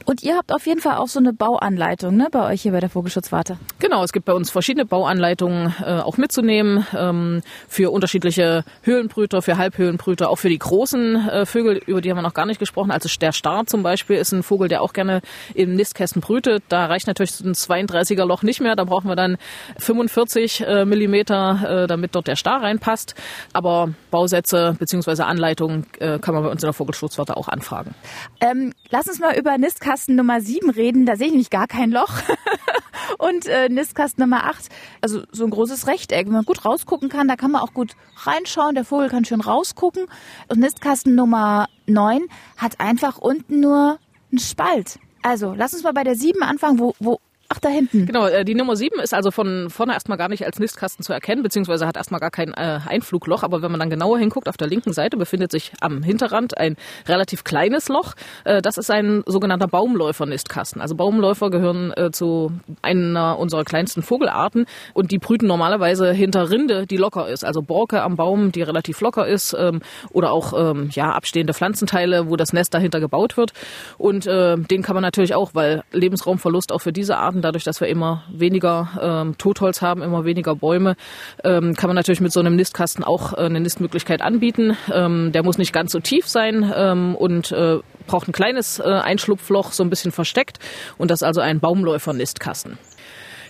Und 0.06 0.22
ihr 0.22 0.38
habt 0.38 0.54
auf 0.54 0.68
jeden 0.68 0.82
Fall 0.82 0.98
auch 0.98 1.08
so 1.08 1.18
eine 1.18 1.34
Bauanlage 1.34 1.79
Bauanleitung 1.80 2.18
ne, 2.18 2.28
bei 2.30 2.46
euch 2.52 2.62
hier 2.62 2.74
bei 2.74 2.82
der 2.82 2.90
Vogelschutzwarte. 2.90 3.58
Genau, 3.80 4.04
es 4.04 4.12
gibt 4.12 4.26
bei 4.26 4.34
uns 4.34 4.52
verschiedene 4.52 4.86
Bauanleitungen 4.86 5.74
äh, 5.82 6.00
auch 6.00 6.18
mitzunehmen 6.18 6.86
ähm, 6.96 7.42
für 7.68 7.92
unterschiedliche 7.92 8.66
Höhlenbrüter, 8.84 9.42
für 9.42 9.58
Halbhöhlenbrüter, 9.58 10.30
auch 10.30 10.36
für 10.36 10.50
die 10.50 10.60
großen 10.60 11.30
äh, 11.30 11.46
Vögel, 11.46 11.82
über 11.86 12.02
die 12.02 12.10
haben 12.10 12.18
wir 12.18 12.22
noch 12.22 12.34
gar 12.34 12.46
nicht 12.46 12.60
gesprochen. 12.60 12.92
Also 12.92 13.10
der 13.20 13.32
Star 13.32 13.66
zum 13.66 13.82
Beispiel 13.82 14.18
ist 14.18 14.34
ein 14.34 14.44
Vogel, 14.44 14.68
der 14.68 14.82
auch 14.82 14.92
gerne 14.92 15.22
im 15.54 15.76
Nistkästen 15.76 16.22
brütet. 16.22 16.64
Da 16.68 16.86
reicht 16.88 17.08
natürlich 17.08 17.40
ein 17.40 17.54
32er 17.54 18.26
Loch 18.26 18.44
nicht 18.44 18.60
mehr. 18.60 18.76
Da 18.76 18.84
brauchen 18.84 19.08
wir 19.08 19.16
dann 19.16 19.38
45 19.78 20.62
äh, 20.62 20.86
Millimeter, 20.86 21.84
äh, 21.84 21.88
damit 21.88 22.14
dort 22.14 22.28
der 22.28 22.36
Star 22.36 22.62
reinpasst. 22.62 23.16
Aber 23.54 23.94
Bausätze 24.12 24.76
bzw. 24.78 25.24
Anleitungen 25.24 25.86
äh, 26.00 26.20
kann 26.20 26.34
man 26.34 26.44
bei 26.44 26.50
uns 26.50 26.62
in 26.62 26.68
der 26.68 26.74
Vogelschutzwarte 26.74 27.38
auch 27.38 27.48
anfragen. 27.48 27.96
Ähm, 28.42 28.74
lass 28.90 29.08
uns 29.08 29.20
mal 29.20 29.38
über 29.38 29.58
Nistkasten 29.58 30.16
Nummer 30.16 30.42
7 30.42 30.70
reden. 30.72 31.06
Da 31.06 31.16
sehe 31.16 31.28
ich 31.28 31.34
nämlich 31.34 31.50
gar 31.50 31.69
kein 31.70 31.92
Loch. 31.92 32.10
Und 33.18 33.48
äh, 33.48 33.70
Nistkasten 33.70 34.24
Nummer 34.24 34.46
8, 34.46 34.70
also 35.02 35.24
so 35.32 35.44
ein 35.44 35.50
großes 35.50 35.88
Rechteck, 35.88 36.26
wenn 36.26 36.34
man 36.34 36.46
gut 36.46 36.66
rausgucken 36.66 37.10
kann, 37.10 37.28
da 37.28 37.36
kann 37.36 37.52
man 37.52 37.62
auch 37.62 37.74
gut 37.74 37.96
reinschauen. 38.18 38.76
Der 38.76 38.86
Vogel 38.86 39.10
kann 39.10 39.26
schön 39.26 39.42
rausgucken. 39.42 40.06
Und 40.48 40.60
Nistkasten 40.60 41.16
Nummer 41.16 41.68
9 41.86 42.22
hat 42.58 42.80
einfach 42.80 43.18
unten 43.18 43.60
nur 43.60 44.00
einen 44.32 44.40
Spalt. 44.40 45.00
Also, 45.22 45.54
lass 45.54 45.74
uns 45.74 45.84
mal 45.84 45.94
bei 45.94 46.04
der 46.04 46.16
7 46.16 46.44
anfangen, 46.44 46.80
wo, 46.80 46.94
wo 47.00 47.20
Ach, 47.52 47.58
da 47.60 47.70
hinten. 47.70 48.06
Genau, 48.06 48.28
äh, 48.28 48.46
die 48.46 48.54
Nummer 48.54 48.76
7 48.76 49.00
ist 49.00 49.12
also 49.12 49.32
von 49.32 49.72
vorne 49.72 49.94
erstmal 49.94 50.20
gar 50.20 50.30
nicht 50.30 50.46
als 50.46 50.60
Nistkasten 50.60 51.04
zu 51.04 51.14
erkennen, 51.14 51.42
beziehungsweise 51.42 51.88
hat 51.88 51.98
erstmal 51.98 52.20
gar 52.20 52.30
kein 52.30 52.54
äh, 52.54 52.80
Einflugloch. 52.88 53.42
Aber 53.42 53.64
wenn 53.64 53.72
man 53.72 53.80
dann 53.80 53.90
genauer 53.90 54.20
hinguckt, 54.20 54.48
auf 54.48 54.56
der 54.56 54.68
linken 54.68 54.94
Seite 54.94 55.18
befindet 55.18 55.52
sich 55.52 55.72
am 55.82 56.04
Hinterrand 56.04 56.60
ein 56.60 56.78
relativ 57.08 57.44
kleines 57.44 57.90
Loch. 57.90 58.14
Äh, 58.44 58.62
das 58.62 58.78
ist 58.78 58.92
ein 58.92 59.24
sogenannter 59.26 59.68
Baumläufer-Nistkasten. 59.68 60.80
Also 60.80 60.94
Baumläufer 60.96 61.50
gehören 61.50 61.92
äh, 61.98 62.12
zu 62.12 62.52
einer 62.84 63.40
unserer 63.40 63.64
kleinsten 63.64 64.04
Vogelarten 64.04 64.68
und 64.94 65.10
die 65.10 65.18
brüten 65.18 65.48
normalerweise 65.48 66.14
hinter 66.14 66.52
Rinde, 66.52 66.86
die 66.86 66.98
locker 66.98 67.28
ist. 67.30 67.44
Also 67.44 67.64
Borke 67.64 68.04
am 68.04 68.16
Baum, 68.16 68.52
die 68.52 68.62
relativ 68.62 69.02
locker 69.02 69.26
ist 69.26 69.56
ähm, 69.58 69.82
oder 70.12 70.34
auch 70.34 70.54
ähm, 70.54 70.90
ja, 70.92 71.14
abstehende 71.14 71.56
Pflanzenteile, 71.56 72.30
wo 72.30 72.36
das 72.36 72.54
Nest 72.54 72.76
dahinter 72.76 73.00
gebaut 73.00 73.38
wird. 73.38 73.54
Und 73.98 74.28
äh, 74.28 74.56
den 74.56 74.84
kann 74.84 74.94
man 74.94 75.02
natürlich 75.02 75.34
auch, 75.34 75.56
weil 75.56 75.84
Lebensraumverlust 75.92 76.72
auch 76.72 76.82
für 76.82 76.94
diese 76.94 77.18
Arten 77.18 77.39
haben, 77.40 77.42
dadurch, 77.42 77.64
dass 77.64 77.82
wir 77.82 77.88
immer 77.88 78.24
weniger 78.32 78.90
ähm, 79.02 79.38
Totholz 79.38 79.82
haben, 79.82 80.02
immer 80.02 80.26
weniger 80.26 80.56
Bäume, 80.56 80.96
ähm, 81.44 81.76
kann 81.76 81.88
man 81.88 81.96
natürlich 81.96 82.22
mit 82.22 82.32
so 82.32 82.40
einem 82.40 82.56
Nistkasten 82.56 83.04
auch 83.04 83.34
äh, 83.34 83.38
eine 83.38 83.60
Nistmöglichkeit 83.60 84.22
anbieten. 84.22 84.78
Ähm, 84.94 85.32
der 85.32 85.44
muss 85.44 85.58
nicht 85.58 85.74
ganz 85.74 85.92
so 85.92 86.00
tief 86.00 86.28
sein 86.28 86.72
ähm, 86.76 87.16
und 87.16 87.52
äh, 87.52 87.80
braucht 88.08 88.28
ein 88.28 88.34
kleines 88.34 88.80
äh, 88.80 88.84
Einschlupfloch, 88.84 89.72
so 89.72 89.84
ein 89.84 89.90
bisschen 89.90 90.12
versteckt. 90.12 90.60
Und 90.98 91.12
das 91.12 91.22
ist 91.22 91.28
also 91.28 91.42
ein 91.42 91.60
Baumläufer-Nistkasten. 91.60 92.78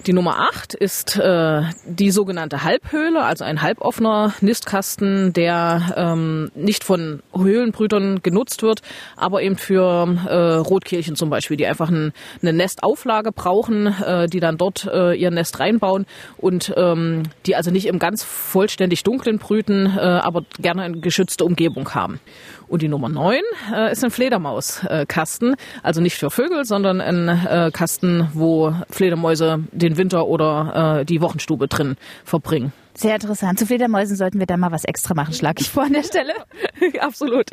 Die 0.06 0.14
Nummer 0.14 0.40
8 0.50 0.76
ist 0.76 1.18
äh, 1.18 1.62
die 1.86 2.12
sogenannte 2.12 2.64
Halbhöhle, 2.64 3.24
also 3.24 3.44
ein 3.44 3.62
halboffener 3.62 4.34
Nistkasten, 4.40 5.34
der 5.34 5.94
ähm, 5.98 6.52
nicht 6.56 6.86
von 6.86 7.22
Höhlenbrütern 7.36 8.22
genutzt 8.24 8.64
wird, 8.64 8.82
aber 9.18 9.42
eben 9.42 9.58
für 9.58 10.08
äh, 10.26 10.56
Rotkehlchen 10.56 11.18
zum 11.18 11.30
Beispiel, 11.30 11.58
die 11.58 11.68
einfach 11.68 11.90
ein, 11.90 12.14
eine 12.42 12.54
Nestauflage 12.54 13.34
brauchen, 13.34 13.88
äh, 13.88 14.28
die 14.28 14.40
dann 14.40 14.58
dort 14.58 14.86
äh, 14.86 15.14
ihr 15.16 15.32
Nest 15.32 15.60
reinbauen 15.60 16.06
und 16.38 16.74
ähm, 16.78 17.24
die 17.46 17.58
also 17.58 17.70
nicht 17.70 17.86
im 17.86 18.00
ganz 18.00 18.24
vollständig 18.24 19.04
dunklen 19.04 19.38
brüten, 19.38 19.86
äh, 19.86 20.00
aber 20.00 20.44
gerne 20.60 20.84
eine 20.84 21.00
geschützte 21.00 21.44
Umgebung 21.44 21.94
haben. 21.94 22.22
Und 22.70 22.82
die 22.82 22.88
Nummer 22.88 23.10
9 23.10 23.42
äh, 23.74 23.92
ist 23.92 24.04
ein 24.04 24.12
Fledermauskasten, 24.12 25.56
also 25.82 26.02
nicht 26.02 26.18
für 26.18 26.30
Vögel, 26.30 26.66
sondern 26.66 27.02
ein 27.02 27.28
äh, 27.28 27.72
Kasten, 27.74 28.30
wo 28.34 28.74
Fledermäuse 28.90 29.64
den 29.72 29.98
Winter 29.98 30.28
oder 30.28 31.00
äh, 31.00 31.06
die 31.06 31.22
Wochenstube 31.22 31.68
drin 31.68 31.96
verbringen. 32.24 32.72
Sehr 32.94 33.16
interessant. 33.16 33.58
Zu 33.58 33.66
Fledermäusen 33.66 34.16
sollten 34.16 34.40
wir 34.40 34.46
da 34.46 34.58
mal 34.58 34.72
was 34.72 34.84
extra 34.84 35.14
machen, 35.16 35.34
schlage 35.34 35.62
ich 35.62 35.70
vor 35.70 35.84
an 35.84 35.94
der 35.94 36.04
Stelle. 36.04 36.34
Absolut. 37.00 37.46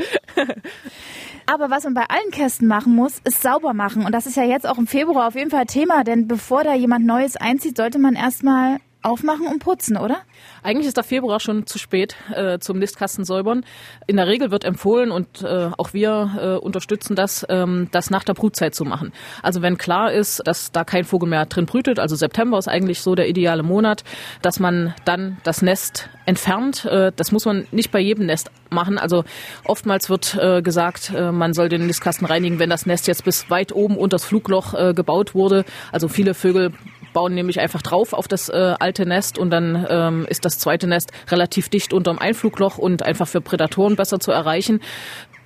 Aber 1.46 1.70
was 1.70 1.84
man 1.84 1.94
bei 1.94 2.04
allen 2.08 2.30
Kästen 2.32 2.66
machen 2.66 2.94
muss, 2.94 3.20
ist 3.24 3.42
sauber 3.42 3.72
machen. 3.72 4.04
Und 4.04 4.12
das 4.12 4.26
ist 4.26 4.36
ja 4.36 4.42
jetzt 4.42 4.66
auch 4.66 4.78
im 4.78 4.88
Februar 4.88 5.28
auf 5.28 5.36
jeden 5.36 5.50
Fall 5.50 5.66
Thema, 5.66 6.02
denn 6.02 6.26
bevor 6.26 6.64
da 6.64 6.74
jemand 6.74 7.06
Neues 7.06 7.36
einzieht, 7.36 7.76
sollte 7.76 7.98
man 8.00 8.16
erstmal 8.16 8.78
aufmachen 9.06 9.46
und 9.46 9.60
putzen, 9.60 9.96
oder? 9.96 10.18
Eigentlich 10.62 10.88
ist 10.88 10.96
der 10.96 11.04
Februar 11.04 11.38
schon 11.38 11.66
zu 11.66 11.78
spät 11.78 12.16
äh, 12.34 12.58
zum 12.58 12.78
Nistkasten 12.78 13.24
säubern. 13.24 13.64
In 14.06 14.16
der 14.16 14.26
Regel 14.26 14.50
wird 14.50 14.64
empfohlen 14.64 15.10
und 15.12 15.42
äh, 15.42 15.70
auch 15.78 15.94
wir 15.94 16.30
äh, 16.38 16.64
unterstützen 16.64 17.14
das, 17.14 17.46
ähm, 17.48 17.88
das 17.92 18.10
nach 18.10 18.24
der 18.24 18.34
Brutzeit 18.34 18.74
zu 18.74 18.84
machen. 18.84 19.12
Also 19.42 19.62
wenn 19.62 19.78
klar 19.78 20.12
ist, 20.12 20.42
dass 20.44 20.72
da 20.72 20.84
kein 20.84 21.04
Vogel 21.04 21.28
mehr 21.28 21.46
drin 21.46 21.66
brütet, 21.66 22.00
also 22.00 22.16
September 22.16 22.58
ist 22.58 22.68
eigentlich 22.68 23.00
so 23.00 23.14
der 23.14 23.28
ideale 23.28 23.62
Monat, 23.62 24.02
dass 24.42 24.58
man 24.58 24.94
dann 25.04 25.38
das 25.44 25.62
Nest 25.62 26.08
entfernt. 26.26 26.84
Äh, 26.84 27.12
das 27.14 27.32
muss 27.32 27.44
man 27.44 27.66
nicht 27.70 27.92
bei 27.92 28.00
jedem 28.00 28.26
Nest 28.26 28.50
machen. 28.70 28.98
Also 28.98 29.24
oftmals 29.64 30.10
wird 30.10 30.36
äh, 30.40 30.60
gesagt, 30.62 31.12
äh, 31.14 31.30
man 31.30 31.52
soll 31.52 31.68
den 31.68 31.86
Nistkasten 31.86 32.26
reinigen, 32.26 32.58
wenn 32.58 32.70
das 32.70 32.86
Nest 32.86 33.06
jetzt 33.06 33.24
bis 33.24 33.48
weit 33.50 33.72
oben 33.72 33.96
unter 33.96 34.16
das 34.16 34.24
Flugloch 34.24 34.72
gebaut 34.94 35.34
wurde. 35.34 35.64
Also 35.92 36.08
viele 36.08 36.32
Vögel 36.32 36.72
bauen 37.16 37.32
nämlich 37.32 37.60
einfach 37.60 37.80
drauf 37.80 38.12
auf 38.12 38.28
das 38.28 38.50
äh, 38.50 38.74
alte 38.78 39.06
Nest 39.06 39.38
und 39.38 39.48
dann 39.48 39.86
ähm, 39.88 40.26
ist 40.28 40.44
das 40.44 40.58
zweite 40.58 40.86
Nest 40.86 41.12
relativ 41.30 41.70
dicht 41.70 41.94
unterm 41.94 42.18
Einflugloch 42.18 42.76
und 42.76 43.02
einfach 43.02 43.26
für 43.26 43.40
Prädatoren 43.40 43.96
besser 43.96 44.20
zu 44.20 44.32
erreichen. 44.32 44.80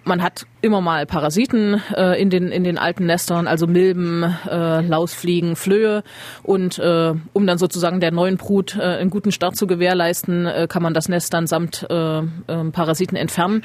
Man 0.03 0.21
hat 0.21 0.47
immer 0.63 0.81
mal 0.81 1.07
Parasiten 1.07 1.81
äh, 1.95 2.21
in, 2.21 2.29
den, 2.29 2.49
in 2.49 2.65
den 2.65 2.77
alten 2.77 3.07
Nestern, 3.07 3.47
also 3.47 3.69
Milben, 3.69 4.25
äh, 4.51 4.81
Lausfliegen, 4.81 5.55
Flöhe. 5.55 6.03
Und 6.43 6.81
äh, 6.81 7.13
um 7.33 7.47
dann 7.47 7.59
sozusagen 7.59 8.01
der 8.01 8.11
neuen 8.11 8.37
Brut 8.37 8.77
äh, 8.77 8.83
einen 8.83 9.11
guten 9.11 9.31
Start 9.31 9.55
zu 9.55 9.69
gewährleisten, 9.69 10.47
äh, 10.47 10.67
kann 10.69 10.83
man 10.83 10.93
das 10.93 11.09
Nest 11.09 11.33
dann 11.35 11.47
samt 11.47 11.87
äh, 11.89 12.19
äh, 12.19 12.25
Parasiten 12.73 13.17
entfernen. 13.17 13.63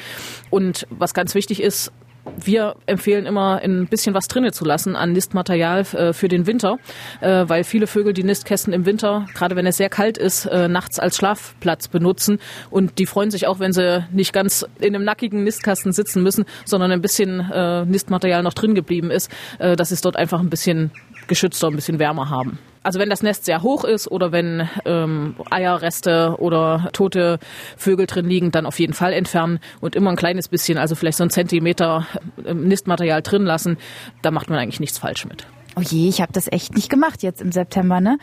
Und 0.51 0.85
was 0.91 1.15
ganz 1.15 1.33
wichtig 1.33 1.59
ist, 1.59 1.91
wir 2.43 2.75
empfehlen 2.85 3.25
immer 3.25 3.61
ein 3.61 3.87
bisschen 3.87 4.13
was 4.13 4.27
drinnen 4.27 4.51
zu 4.51 4.65
lassen 4.65 4.95
an 4.95 5.11
Nistmaterial 5.11 5.81
äh, 5.81 6.13
für 6.13 6.27
den 6.27 6.47
Winter, 6.47 6.77
äh, 7.21 7.45
weil 7.47 7.63
viele 7.63 7.87
Vögel 7.87 8.13
die 8.13 8.23
Nistkästen 8.23 8.73
im 8.73 8.85
Winter, 8.85 9.25
gerade 9.33 9.55
wenn 9.55 9.65
es 9.65 9.77
sehr 9.77 9.89
kalt 9.89 10.17
ist, 10.17 10.45
äh, 10.45 10.67
nachts 10.67 10.99
als 10.99 11.17
Schlafplatz 11.17 11.87
benutzen. 11.87 12.39
Und 12.69 12.99
die 12.99 13.05
freuen 13.05 13.31
sich 13.31 13.47
auch, 13.47 13.59
wenn 13.59 13.71
sie 13.71 14.05
nicht 14.11 14.33
ganz 14.33 14.65
in 14.79 14.95
einem 14.95 15.03
nackigen 15.03 15.43
Nistkasten 15.43 15.91
sitzen 15.91 16.23
müssen, 16.23 16.45
sondern 16.65 16.91
ein 16.91 17.01
bisschen 17.01 17.37
Nistmaterial 17.87 18.43
noch 18.43 18.53
drin 18.53 18.75
geblieben 18.75 19.11
ist, 19.11 19.31
dass 19.59 19.91
es 19.91 20.01
dort 20.01 20.15
einfach 20.15 20.39
ein 20.39 20.49
bisschen 20.49 20.91
geschützter, 21.27 21.67
ein 21.67 21.75
bisschen 21.75 21.99
wärmer 21.99 22.29
haben. 22.29 22.59
Also 22.83 22.99
wenn 22.99 23.09
das 23.09 23.23
Nest 23.23 23.45
sehr 23.45 23.63
hoch 23.63 23.83
ist 23.83 24.11
oder 24.11 24.31
wenn 24.31 24.69
ähm, 24.85 25.35
Eierreste 25.49 26.35
oder 26.37 26.89
tote 26.93 27.39
Vögel 27.77 28.05
drin 28.05 28.27
liegen, 28.27 28.51
dann 28.51 28.67
auf 28.67 28.79
jeden 28.79 28.93
Fall 28.93 29.11
entfernen 29.11 29.59
und 29.81 29.95
immer 29.95 30.11
ein 30.11 30.15
kleines 30.15 30.49
bisschen, 30.49 30.77
also 30.77 30.93
vielleicht 30.93 31.17
so 31.17 31.23
ein 31.23 31.31
Zentimeter 31.31 32.05
ähm, 32.45 32.67
Nistmaterial 32.67 33.23
drin 33.23 33.43
lassen. 33.43 33.77
Da 34.21 34.29
macht 34.29 34.51
man 34.51 34.59
eigentlich 34.59 34.79
nichts 34.79 34.99
falsch 34.99 35.25
mit. 35.25 35.47
Oh 35.75 35.81
je, 35.81 36.07
ich 36.07 36.21
habe 36.21 36.31
das 36.31 36.49
echt 36.51 36.75
nicht 36.75 36.89
gemacht 36.89 37.23
jetzt 37.23 37.41
im 37.41 37.51
September, 37.51 37.99
ne? 37.99 38.17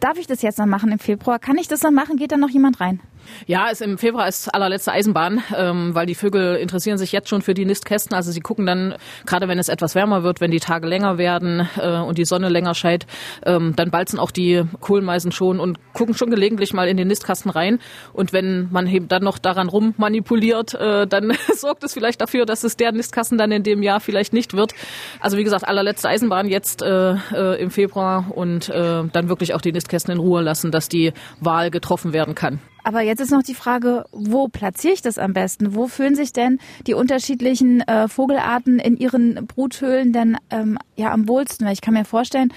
Darf 0.00 0.18
ich 0.18 0.26
das 0.26 0.42
jetzt 0.42 0.58
noch 0.58 0.66
machen 0.66 0.90
im 0.90 0.98
Februar? 0.98 1.38
Kann 1.38 1.56
ich 1.56 1.68
das 1.68 1.82
noch 1.82 1.92
machen? 1.92 2.16
Geht 2.16 2.32
da 2.32 2.36
noch 2.36 2.50
jemand 2.50 2.80
rein? 2.80 3.00
Ja, 3.46 3.68
ist 3.68 3.82
im 3.82 3.98
Februar 3.98 4.28
ist 4.28 4.52
allerletzte 4.54 4.92
Eisenbahn, 4.92 5.42
ähm, 5.56 5.94
weil 5.94 6.06
die 6.06 6.14
Vögel 6.14 6.56
interessieren 6.56 6.98
sich 6.98 7.12
jetzt 7.12 7.28
schon 7.28 7.42
für 7.42 7.54
die 7.54 7.64
Nistkästen. 7.64 8.14
Also 8.14 8.30
sie 8.32 8.40
gucken 8.40 8.66
dann, 8.66 8.94
gerade 9.26 9.48
wenn 9.48 9.58
es 9.58 9.68
etwas 9.68 9.94
wärmer 9.94 10.22
wird, 10.22 10.40
wenn 10.40 10.50
die 10.50 10.60
Tage 10.60 10.86
länger 10.86 11.18
werden 11.18 11.68
äh, 11.78 11.98
und 11.98 12.18
die 12.18 12.24
Sonne 12.24 12.48
länger 12.48 12.74
scheint, 12.74 13.06
ähm, 13.44 13.74
dann 13.76 13.90
balzen 13.90 14.18
auch 14.18 14.30
die 14.30 14.62
Kohlmeisen 14.80 15.32
schon 15.32 15.60
und 15.60 15.78
gucken 15.92 16.14
schon 16.14 16.30
gelegentlich 16.30 16.72
mal 16.72 16.88
in 16.88 16.96
den 16.96 17.08
Nistkasten 17.08 17.50
rein. 17.50 17.78
Und 18.12 18.32
wenn 18.32 18.68
man 18.70 18.86
eben 18.86 19.08
dann 19.08 19.22
noch 19.22 19.38
daran 19.38 19.68
rummanipuliert, 19.68 20.74
äh, 20.74 21.06
dann 21.06 21.32
sorgt 21.54 21.84
es 21.84 21.94
vielleicht 21.94 22.20
dafür, 22.20 22.46
dass 22.46 22.64
es 22.64 22.76
der 22.76 22.92
Nistkasten 22.92 23.38
dann 23.38 23.52
in 23.52 23.62
dem 23.62 23.82
Jahr 23.82 24.00
vielleicht 24.00 24.32
nicht 24.32 24.54
wird. 24.54 24.74
Also 25.20 25.36
wie 25.36 25.44
gesagt, 25.44 25.66
allerletzte 25.66 26.08
Eisenbahn 26.08 26.48
jetzt 26.48 26.82
äh, 26.82 27.14
äh, 27.32 27.60
im 27.60 27.70
Februar 27.70 28.26
und 28.34 28.68
äh, 28.68 29.04
dann 29.12 29.28
wirklich 29.28 29.54
auch 29.54 29.60
die 29.60 29.72
Nistkästen 29.72 30.12
in 30.12 30.20
Ruhe 30.20 30.42
lassen, 30.42 30.70
dass 30.70 30.88
die 30.88 31.12
Wahl 31.40 31.70
getroffen 31.70 32.12
werden 32.12 32.34
kann. 32.34 32.60
Aber 32.88 33.02
jetzt 33.02 33.20
ist 33.20 33.32
noch 33.32 33.42
die 33.42 33.54
Frage, 33.54 34.06
wo 34.12 34.48
platziere 34.48 34.94
ich 34.94 35.02
das 35.02 35.18
am 35.18 35.34
besten? 35.34 35.74
Wo 35.74 35.88
fühlen 35.88 36.14
sich 36.14 36.32
denn 36.32 36.58
die 36.86 36.94
unterschiedlichen 36.94 37.82
äh, 37.82 38.08
Vogelarten 38.08 38.78
in 38.78 38.96
ihren 38.96 39.46
Bruthöhlen 39.46 40.14
denn 40.14 40.38
ähm, 40.48 40.78
ja 40.96 41.12
am 41.12 41.28
wohlsten? 41.28 41.66
Weil 41.66 41.74
ich 41.74 41.82
kann 41.82 41.92
mir 41.92 42.06
vorstellen, 42.06 42.50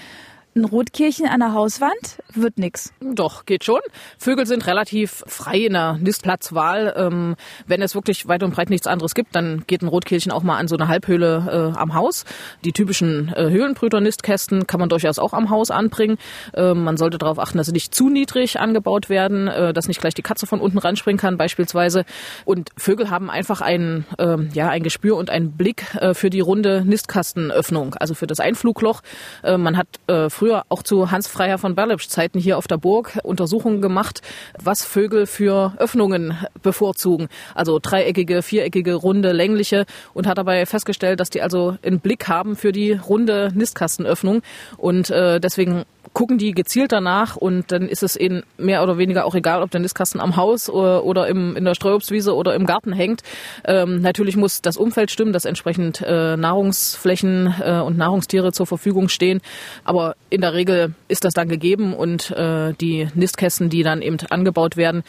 ein 0.54 0.64
Rotkehlchen 0.64 1.26
an 1.26 1.40
der 1.40 1.54
Hauswand 1.54 2.18
wird 2.34 2.58
nix. 2.58 2.92
Doch, 3.00 3.46
geht 3.46 3.64
schon. 3.64 3.80
Vögel 4.18 4.46
sind 4.46 4.66
relativ 4.66 5.24
frei 5.26 5.58
in 5.58 5.72
der 5.72 5.94
Nistplatzwahl. 5.94 6.94
Ähm, 6.96 7.36
wenn 7.66 7.80
es 7.80 7.94
wirklich 7.94 8.28
weit 8.28 8.42
und 8.42 8.54
breit 8.54 8.68
nichts 8.68 8.86
anderes 8.86 9.14
gibt, 9.14 9.34
dann 9.34 9.64
geht 9.66 9.82
ein 9.82 9.88
Rotkehlchen 9.88 10.30
auch 10.30 10.42
mal 10.42 10.58
an 10.58 10.68
so 10.68 10.76
eine 10.76 10.88
Halbhöhle 10.88 11.72
äh, 11.74 11.78
am 11.78 11.94
Haus. 11.94 12.24
Die 12.64 12.72
typischen 12.72 13.32
äh, 13.34 13.48
Höhlenbrüter-Nistkästen 13.50 14.66
kann 14.66 14.80
man 14.80 14.88
durchaus 14.88 15.18
auch 15.18 15.32
am 15.32 15.48
Haus 15.48 15.70
anbringen. 15.70 16.18
Äh, 16.52 16.74
man 16.74 16.96
sollte 16.96 17.18
darauf 17.18 17.38
achten, 17.38 17.56
dass 17.56 17.66
sie 17.66 17.72
nicht 17.72 17.94
zu 17.94 18.10
niedrig 18.10 18.60
angebaut 18.60 19.08
werden, 19.08 19.48
äh, 19.48 19.72
dass 19.72 19.88
nicht 19.88 20.00
gleich 20.00 20.14
die 20.14 20.22
Katze 20.22 20.46
von 20.46 20.60
unten 20.60 20.78
ranspringen 20.78 21.18
kann 21.18 21.38
beispielsweise. 21.38 22.04
Und 22.44 22.70
Vögel 22.76 23.08
haben 23.08 23.30
einfach 23.30 23.62
ein, 23.62 24.04
äh, 24.18 24.36
ja, 24.52 24.68
ein 24.68 24.82
Gespür 24.82 25.16
und 25.16 25.30
einen 25.30 25.52
Blick 25.52 25.94
äh, 25.94 26.12
für 26.12 26.28
die 26.28 26.40
runde 26.40 26.84
Nistkastenöffnung, 26.84 27.94
also 27.94 28.14
für 28.14 28.26
das 28.26 28.38
Einflugloch. 28.38 29.00
Äh, 29.42 29.56
man 29.56 29.78
hat 29.78 29.88
äh, 30.08 30.28
früher 30.42 30.64
auch 30.70 30.82
zu 30.82 31.12
Hans 31.12 31.28
Freiherr 31.28 31.56
von 31.56 31.76
Berlepsch 31.76 32.08
Zeiten 32.08 32.40
hier 32.40 32.58
auf 32.58 32.66
der 32.66 32.76
Burg 32.76 33.16
Untersuchungen 33.22 33.80
gemacht, 33.80 34.22
was 34.60 34.84
Vögel 34.84 35.26
für 35.26 35.72
Öffnungen 35.78 36.36
bevorzugen. 36.64 37.28
Also 37.54 37.78
dreieckige, 37.80 38.42
viereckige, 38.42 38.94
runde, 38.94 39.30
längliche 39.30 39.86
und 40.14 40.26
hat 40.26 40.38
dabei 40.38 40.66
festgestellt, 40.66 41.20
dass 41.20 41.30
die 41.30 41.42
also 41.42 41.76
einen 41.84 42.00
Blick 42.00 42.26
haben 42.26 42.56
für 42.56 42.72
die 42.72 42.90
runde 42.90 43.52
Nistkastenöffnung 43.54 44.42
und 44.78 45.10
äh, 45.10 45.38
deswegen 45.38 45.84
gucken 46.12 46.38
die 46.38 46.52
gezielt 46.52 46.92
danach 46.92 47.36
und 47.36 47.72
dann 47.72 47.88
ist 47.88 48.02
es 48.02 48.16
ihnen 48.16 48.42
mehr 48.58 48.82
oder 48.82 48.98
weniger 48.98 49.24
auch 49.24 49.34
egal, 49.34 49.62
ob 49.62 49.70
der 49.70 49.80
Nistkasten 49.80 50.20
am 50.20 50.36
Haus 50.36 50.68
oder, 50.68 51.04
oder 51.04 51.26
im, 51.28 51.56
in 51.56 51.64
der 51.64 51.74
Streuobstwiese 51.74 52.34
oder 52.34 52.54
im 52.54 52.66
Garten 52.66 52.92
hängt. 52.92 53.22
Ähm, 53.64 54.00
natürlich 54.02 54.36
muss 54.36 54.60
das 54.60 54.76
Umfeld 54.76 55.10
stimmen, 55.10 55.32
dass 55.32 55.44
entsprechend 55.44 56.02
äh, 56.02 56.36
Nahrungsflächen 56.36 57.54
äh, 57.60 57.80
und 57.80 57.96
Nahrungstiere 57.96 58.52
zur 58.52 58.66
Verfügung 58.66 59.08
stehen. 59.08 59.40
Aber 59.84 60.16
in 60.32 60.40
der 60.40 60.54
Regel 60.54 60.94
ist 61.08 61.24
das 61.24 61.34
dann 61.34 61.48
gegeben 61.48 61.92
und 61.92 62.30
äh, 62.30 62.72
die 62.80 63.06
Nistkästen, 63.14 63.68
die 63.68 63.82
dann 63.82 64.00
eben 64.00 64.16
angebaut 64.30 64.78
werden, 64.78 65.02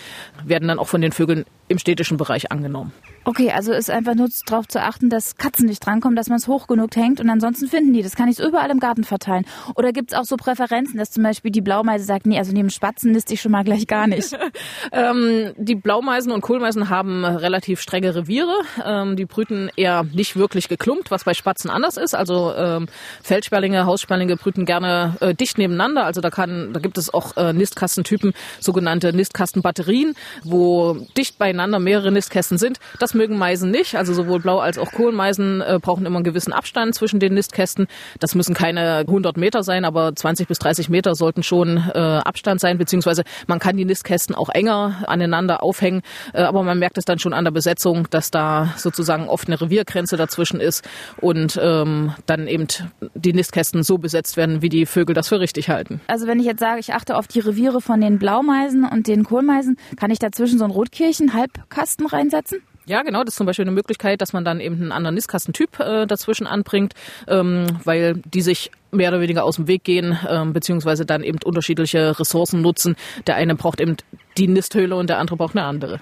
werden 0.44 0.68
dann 0.68 0.80
auch 0.80 0.90
von 0.90 1.00
den 1.00 1.14
Vögeln 1.14 1.46
im 1.68 1.78
städtischen 1.80 2.18
Bereich 2.18 2.52
angenommen. 2.52 2.92
Okay, 3.26 3.52
also 3.52 3.72
ist 3.72 3.90
einfach 3.90 4.16
nur 4.16 4.28
darauf 4.46 4.68
zu 4.68 4.82
achten, 4.82 5.10
dass 5.10 5.38
Katzen 5.38 5.66
nicht 5.68 5.86
drankommen, 5.86 6.16
dass 6.16 6.28
man 6.28 6.38
es 6.38 6.48
hoch 6.48 6.68
genug 6.68 6.96
hängt 6.96 7.22
und 7.22 7.30
ansonsten 7.30 7.68
finden 7.68 7.94
die. 7.94 8.04
Das 8.04 8.16
kann 8.16 8.28
ich 8.28 8.36
so 8.36 8.46
überall 8.46 8.70
im 8.70 8.80
Garten 8.80 9.06
verteilen. 9.06 9.46
Oder 9.76 9.94
gibt 9.94 10.12
es 10.12 10.18
auch 10.18 10.26
so 10.26 10.36
Präferenzen, 10.36 10.98
dass 10.98 11.12
zum 11.12 11.24
Beispiel 11.24 11.50
die 11.50 11.62
Blaumeise 11.62 12.04
sagt, 12.04 12.26
nee, 12.26 12.38
also 12.38 12.52
neben 12.52 12.70
Spatzen 12.70 13.14
niste 13.14 13.34
ich 13.34 13.42
schon 13.42 13.54
mal 13.54 13.64
gleich 13.64 13.88
gar 13.88 14.08
nicht. 14.08 14.38
ähm, 14.92 15.54
die 15.56 15.76
Blaumeisen 15.76 16.34
und 16.34 16.42
Kohlmeisen 16.42 16.90
haben 16.90 17.24
relativ 17.24 17.80
strenge 17.80 18.14
Reviere. 18.14 18.56
Ähm, 18.86 19.16
die 19.16 19.26
brüten 19.26 19.70
eher 19.78 20.04
nicht 20.04 20.36
wirklich 20.36 20.68
geklumpt, 20.68 21.10
was 21.10 21.24
bei 21.24 21.34
Spatzen 21.34 21.70
anders 21.70 21.96
ist. 21.96 22.16
Also 22.16 22.54
ähm, 22.56 22.88
Feldsperlinge, 23.22 23.86
Haussperlinge 23.86 24.36
brüten 24.36 24.66
gerne 24.66 25.16
äh, 25.22 25.34
dicht 25.34 25.58
nebeneinander. 25.58 26.04
Also 26.04 26.20
da 26.20 26.30
kann, 26.30 26.74
da 26.74 26.82
gibt 26.82 26.98
es 26.98 27.14
auch 27.14 27.38
äh, 27.38 27.54
Nistkastentypen, 27.54 28.34
sogenannte 28.60 29.14
Nistkastenbatterien, 29.14 30.16
wo 30.44 30.98
dicht 31.16 31.38
beieinander 31.54 31.80
mehrere 31.80 32.12
Nistkästen 32.12 32.58
sind. 32.58 32.80
Das 33.00 33.14
mögen 33.14 33.38
Meisen 33.38 33.70
nicht. 33.70 33.96
Also 33.96 34.14
sowohl 34.14 34.40
Blau- 34.40 34.60
als 34.60 34.80
auch 34.80 34.92
Kohlmeisen 34.92 35.62
äh, 35.62 35.78
brauchen 35.80 36.06
immer 36.06 36.18
einen 36.18 36.24
gewissen 36.24 36.52
Abstand 36.52 36.96
zwischen 36.96 37.20
den 37.20 37.36
Nistkästen. 37.36 37.88
Das 38.20 38.34
müssen 38.34 38.56
keine 38.56 39.00
100 39.00 39.38
Meter 39.38 39.62
sein, 39.62 39.86
aber 39.86 40.16
20 40.16 40.48
bis 40.48 40.58
30 40.58 40.90
Meter 40.90 41.14
sollten 41.14 41.44
schon 41.44 41.78
äh, 41.78 42.00
Abstand 42.00 42.60
sein, 42.60 42.80
beziehungsweise 42.80 43.24
man 43.46 43.60
kann 43.60 43.78
die 43.78 43.86
Nistkästen 43.86 44.36
auch 44.36 44.50
enger 44.50 45.04
aneinander 45.06 45.62
aufhängen. 45.62 46.02
Äh, 46.34 46.42
aber 46.42 46.64
man 46.64 46.80
merkt 46.80 46.98
es 46.98 47.06
dann 47.06 47.20
schon 47.20 47.34
an 47.34 47.44
der 47.44 47.52
Besetzung, 47.52 48.08
dass 48.10 48.32
da 48.32 48.74
sozusagen 48.78 49.28
oft 49.28 49.48
eine 49.48 49.62
Reviergrenze 49.62 50.18
dazwischen 50.18 50.60
ist 50.60 50.84
und 51.22 51.60
ähm, 51.62 52.14
dann 52.26 52.48
eben 52.48 52.66
die 53.14 53.34
Nistkästen 53.34 53.84
so 53.84 54.00
besetzt 54.00 54.38
werden, 54.38 54.64
wie 54.64 54.70
die 54.70 54.88
Vögel 54.88 55.14
das 55.14 55.28
für 55.28 55.40
richtig 55.40 55.70
halten. 55.70 56.02
Also 56.08 56.26
wenn 56.26 56.40
ich 56.40 56.46
jetzt 56.46 56.60
sage, 56.62 56.80
ich 56.80 56.94
achte 56.94 57.16
auf 57.16 57.28
die 57.28 57.40
Reviere 57.40 57.80
von 57.80 58.02
den 58.02 58.18
Blaumeisen 58.18 58.86
und 58.86 59.08
den 59.08 59.24
Kohlmeisen, 59.24 59.78
kann 59.98 60.10
ich 60.10 60.18
dazwischen 60.20 60.58
so 60.58 60.64
einen 60.64 60.74
Rotkirchen-Halbkasten 61.44 62.08
reinsetzen? 62.08 62.62
Ja, 62.86 63.02
genau, 63.02 63.24
das 63.24 63.34
ist 63.34 63.38
zum 63.38 63.46
Beispiel 63.48 63.64
eine 63.64 63.72
Möglichkeit, 63.72 64.20
dass 64.20 64.34
man 64.34 64.44
dann 64.44 64.60
eben 64.60 64.76
einen 64.76 64.92
anderen 64.92 65.16
Nistkastentyp 65.16 65.80
äh, 65.80 66.06
dazwischen 66.06 66.46
anbringt, 66.46 66.94
ähm, 67.28 67.66
weil 67.86 68.16
die 68.26 68.42
sich 68.42 68.72
mehr 68.92 69.10
oder 69.10 69.22
weniger 69.22 69.46
aus 69.46 69.56
dem 69.56 69.68
Weg 69.68 69.86
gehen, 69.86 70.20
ähm, 70.30 70.52
beziehungsweise 70.52 71.06
dann 71.06 71.24
eben 71.24 71.40
unterschiedliche 71.46 72.20
Ressourcen 72.20 72.62
nutzen. 72.62 72.98
Der 73.26 73.36
eine 73.36 73.56
braucht 73.56 73.80
eben 73.80 73.96
die 74.38 74.48
Nisthöhle 74.48 74.96
und 74.98 75.10
der 75.10 75.20
andere 75.20 75.38
braucht 75.38 75.56
eine 75.56 75.66
andere. 75.66 76.02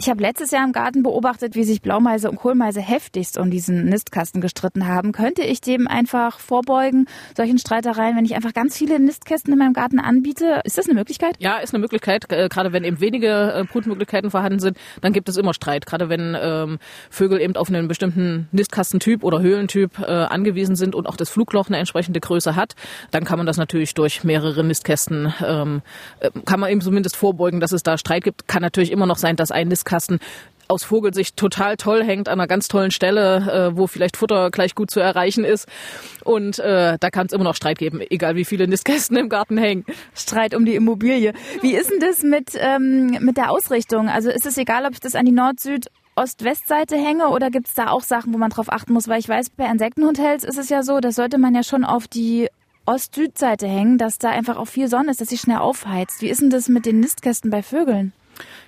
Ich 0.00 0.08
habe 0.08 0.22
letztes 0.22 0.52
Jahr 0.52 0.64
im 0.64 0.70
Garten 0.70 1.02
beobachtet, 1.02 1.56
wie 1.56 1.64
sich 1.64 1.82
Blaumeise 1.82 2.30
und 2.30 2.36
Kohlmeise 2.36 2.80
heftigst 2.80 3.36
um 3.36 3.50
diesen 3.50 3.86
Nistkasten 3.86 4.40
gestritten 4.40 4.86
haben. 4.86 5.10
Könnte 5.10 5.42
ich 5.42 5.60
dem 5.60 5.88
einfach 5.88 6.38
vorbeugen, 6.38 7.06
solchen 7.36 7.58
Streitereien, 7.58 8.16
wenn 8.16 8.24
ich 8.24 8.36
einfach 8.36 8.54
ganz 8.54 8.78
viele 8.78 9.00
Nistkästen 9.00 9.52
in 9.52 9.58
meinem 9.58 9.72
Garten 9.72 9.98
anbiete? 9.98 10.60
Ist 10.62 10.78
das 10.78 10.86
eine 10.86 10.94
Möglichkeit? 10.94 11.34
Ja, 11.40 11.56
ist 11.56 11.74
eine 11.74 11.80
Möglichkeit. 11.80 12.30
Äh, 12.30 12.48
gerade 12.48 12.72
wenn 12.72 12.84
eben 12.84 13.00
wenige 13.00 13.52
äh, 13.52 13.64
Brutmöglichkeiten 13.64 14.30
vorhanden 14.30 14.60
sind, 14.60 14.78
dann 15.00 15.12
gibt 15.12 15.28
es 15.28 15.36
immer 15.36 15.52
Streit. 15.52 15.84
Gerade 15.84 16.08
wenn 16.08 16.36
ähm, 16.40 16.78
Vögel 17.10 17.40
eben 17.40 17.56
auf 17.56 17.68
einen 17.68 17.88
bestimmten 17.88 18.46
Nistkastentyp 18.52 19.24
oder 19.24 19.40
Höhlentyp 19.40 19.98
äh, 19.98 20.04
angewiesen 20.04 20.76
sind 20.76 20.94
und 20.94 21.08
auch 21.08 21.16
das 21.16 21.28
Flugloch 21.28 21.66
eine 21.66 21.78
entsprechende 21.78 22.20
Größe 22.20 22.54
hat, 22.54 22.76
dann 23.10 23.24
kann 23.24 23.38
man 23.38 23.46
das 23.46 23.56
natürlich 23.56 23.94
durch 23.94 24.22
mehrere 24.22 24.62
Nistkästen, 24.62 25.34
ähm, 25.44 25.82
äh, 26.20 26.30
kann 26.44 26.60
man 26.60 26.70
eben 26.70 26.82
zumindest 26.82 27.16
vorbeugen, 27.16 27.58
dass 27.58 27.72
es 27.72 27.82
da 27.82 27.98
Streit 27.98 28.22
gibt. 28.22 28.46
Kann 28.46 28.62
natürlich 28.62 28.92
immer 28.92 29.06
noch 29.06 29.18
sein, 29.18 29.34
dass 29.34 29.50
ein 29.50 29.66
Nistkasten 29.66 29.87
Nistkasten 29.88 30.18
aus 30.70 30.84
Vogelsicht 30.84 31.38
total 31.38 31.78
toll 31.78 32.04
hängt, 32.04 32.28
an 32.28 32.38
einer 32.38 32.46
ganz 32.46 32.68
tollen 32.68 32.90
Stelle, 32.90 33.70
äh, 33.72 33.76
wo 33.78 33.86
vielleicht 33.86 34.18
Futter 34.18 34.50
gleich 34.50 34.74
gut 34.74 34.90
zu 34.90 35.00
erreichen 35.00 35.42
ist. 35.42 35.66
Und 36.24 36.58
äh, 36.58 36.98
da 37.00 37.08
kann 37.08 37.26
es 37.26 37.32
immer 37.32 37.44
noch 37.44 37.54
Streit 37.54 37.78
geben, 37.78 38.02
egal 38.10 38.36
wie 38.36 38.44
viele 38.44 38.68
Nistkästen 38.68 39.16
im 39.16 39.30
Garten 39.30 39.56
hängen. 39.56 39.86
Streit 40.14 40.54
um 40.54 40.66
die 40.66 40.74
Immobilie. 40.74 41.32
Wie 41.62 41.74
ist 41.74 41.90
denn 41.90 42.00
das 42.00 42.22
mit, 42.22 42.50
ähm, 42.56 43.16
mit 43.20 43.38
der 43.38 43.50
Ausrichtung? 43.50 44.10
Also 44.10 44.28
ist 44.28 44.44
es 44.44 44.58
egal, 44.58 44.84
ob 44.84 44.92
ich 44.92 45.00
das 45.00 45.14
an 45.14 45.24
die 45.24 45.32
Nord-, 45.32 45.58
Süd-, 45.58 45.88
Ost-West-Seite 46.16 46.96
hänge 46.96 47.28
oder 47.28 47.48
gibt 47.48 47.68
es 47.68 47.74
da 47.74 47.88
auch 47.88 48.02
Sachen, 48.02 48.34
wo 48.34 48.38
man 48.38 48.50
drauf 48.50 48.70
achten 48.70 48.92
muss? 48.92 49.08
Weil 49.08 49.20
ich 49.20 49.28
weiß, 49.28 49.48
bei 49.56 49.64
Insektenhotels 49.64 50.44
ist 50.44 50.58
es 50.58 50.68
ja 50.68 50.82
so, 50.82 51.00
das 51.00 51.14
sollte 51.14 51.38
man 51.38 51.54
ja 51.54 51.62
schon 51.62 51.84
auf 51.84 52.08
die 52.08 52.48
Ost-Süd-Seite 52.84 53.66
hängen, 53.66 53.96
dass 53.96 54.18
da 54.18 54.28
einfach 54.28 54.58
auch 54.58 54.68
viel 54.68 54.88
Sonne 54.88 55.12
ist, 55.12 55.22
dass 55.22 55.28
sie 55.28 55.38
schnell 55.38 55.58
aufheizt. 55.58 56.20
Wie 56.20 56.28
ist 56.28 56.42
denn 56.42 56.50
das 56.50 56.68
mit 56.68 56.84
den 56.84 57.00
Nistkästen 57.00 57.50
bei 57.50 57.62
Vögeln? 57.62 58.12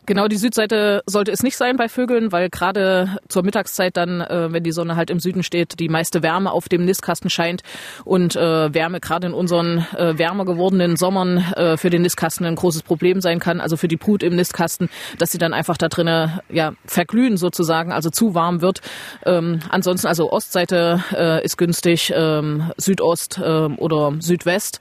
Genau, 0.07 0.27
die 0.27 0.37
Südseite 0.37 1.03
sollte 1.07 1.31
es 1.31 1.43
nicht 1.43 1.57
sein 1.57 1.77
bei 1.77 1.89
Vögeln, 1.89 2.33
weil 2.33 2.49
gerade 2.51 3.19
zur 3.29 3.45
Mittagszeit 3.45 3.97
dann, 3.97 4.21
äh, 4.21 4.53
wenn 4.53 4.65
die 4.65 4.73
Sonne 4.73 4.97
halt 4.97 5.11
im 5.11 5.21
Süden 5.21 5.43
steht, 5.43 5.79
die 5.79 5.89
meiste 5.89 6.23
Wärme 6.23 6.51
auf 6.51 6.69
dem 6.69 6.85
Nistkasten 6.85 7.31
scheint 7.31 7.63
und 8.05 8.35
äh, 8.35 8.75
Wärme 8.75 8.99
gerade 8.99 9.29
in 9.29 9.35
unseren 9.35 9.87
äh, 9.97 10.19
wärmer 10.19 10.45
gewordenen 10.45 10.97
Sommern 10.97 11.39
äh, 11.55 11.77
für 11.77 11.91
den 11.91 12.03
Nistkasten 12.03 12.45
ein 12.47 12.57
großes 12.57 12.83
Problem 12.83 13.21
sein 13.21 13.39
kann, 13.39 13.61
also 13.61 13.77
für 13.77 13.89
die 13.89 13.97
Brut 13.97 14.23
im 14.23 14.35
Nistkasten, 14.35 14.89
dass 15.19 15.33
sie 15.33 15.39
dann 15.39 15.55
einfach 15.55 15.77
da 15.77 15.89
drinnen 15.89 16.41
ja 16.49 16.73
verglühen 16.87 17.37
sozusagen, 17.37 17.93
also 17.93 18.11
zu 18.11 18.35
warm 18.35 18.63
wird. 18.63 18.81
Ähm, 19.25 19.61
ansonsten 19.69 20.09
also 20.09 20.33
Ostseite 20.33 21.05
äh, 21.13 21.45
ist 21.45 21.57
günstig, 21.57 22.13
ähm, 22.17 22.73
Südost 22.79 23.39
äh, 23.39 23.43
oder 23.43 24.15
Südwest 24.19 24.81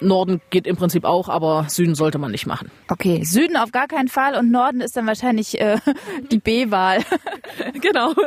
Norden 0.00 0.40
geht 0.50 0.66
im 0.66 0.76
Prinzip 0.76 1.04
auch, 1.04 1.28
aber 1.28 1.66
Süden 1.68 1.94
sollte 1.94 2.18
man 2.18 2.30
nicht 2.30 2.46
machen. 2.46 2.70
Okay, 2.88 3.22
Süden 3.24 3.56
auf 3.56 3.72
gar 3.72 3.86
keinen 3.86 4.08
Fall 4.08 4.36
und 4.36 4.50
Norden 4.50 4.80
ist 4.80 4.96
dann 4.96 5.06
wahrscheinlich 5.06 5.60
äh, 5.60 5.78
die 6.30 6.38
B-Wahl. 6.38 7.00
genau. 7.80 8.12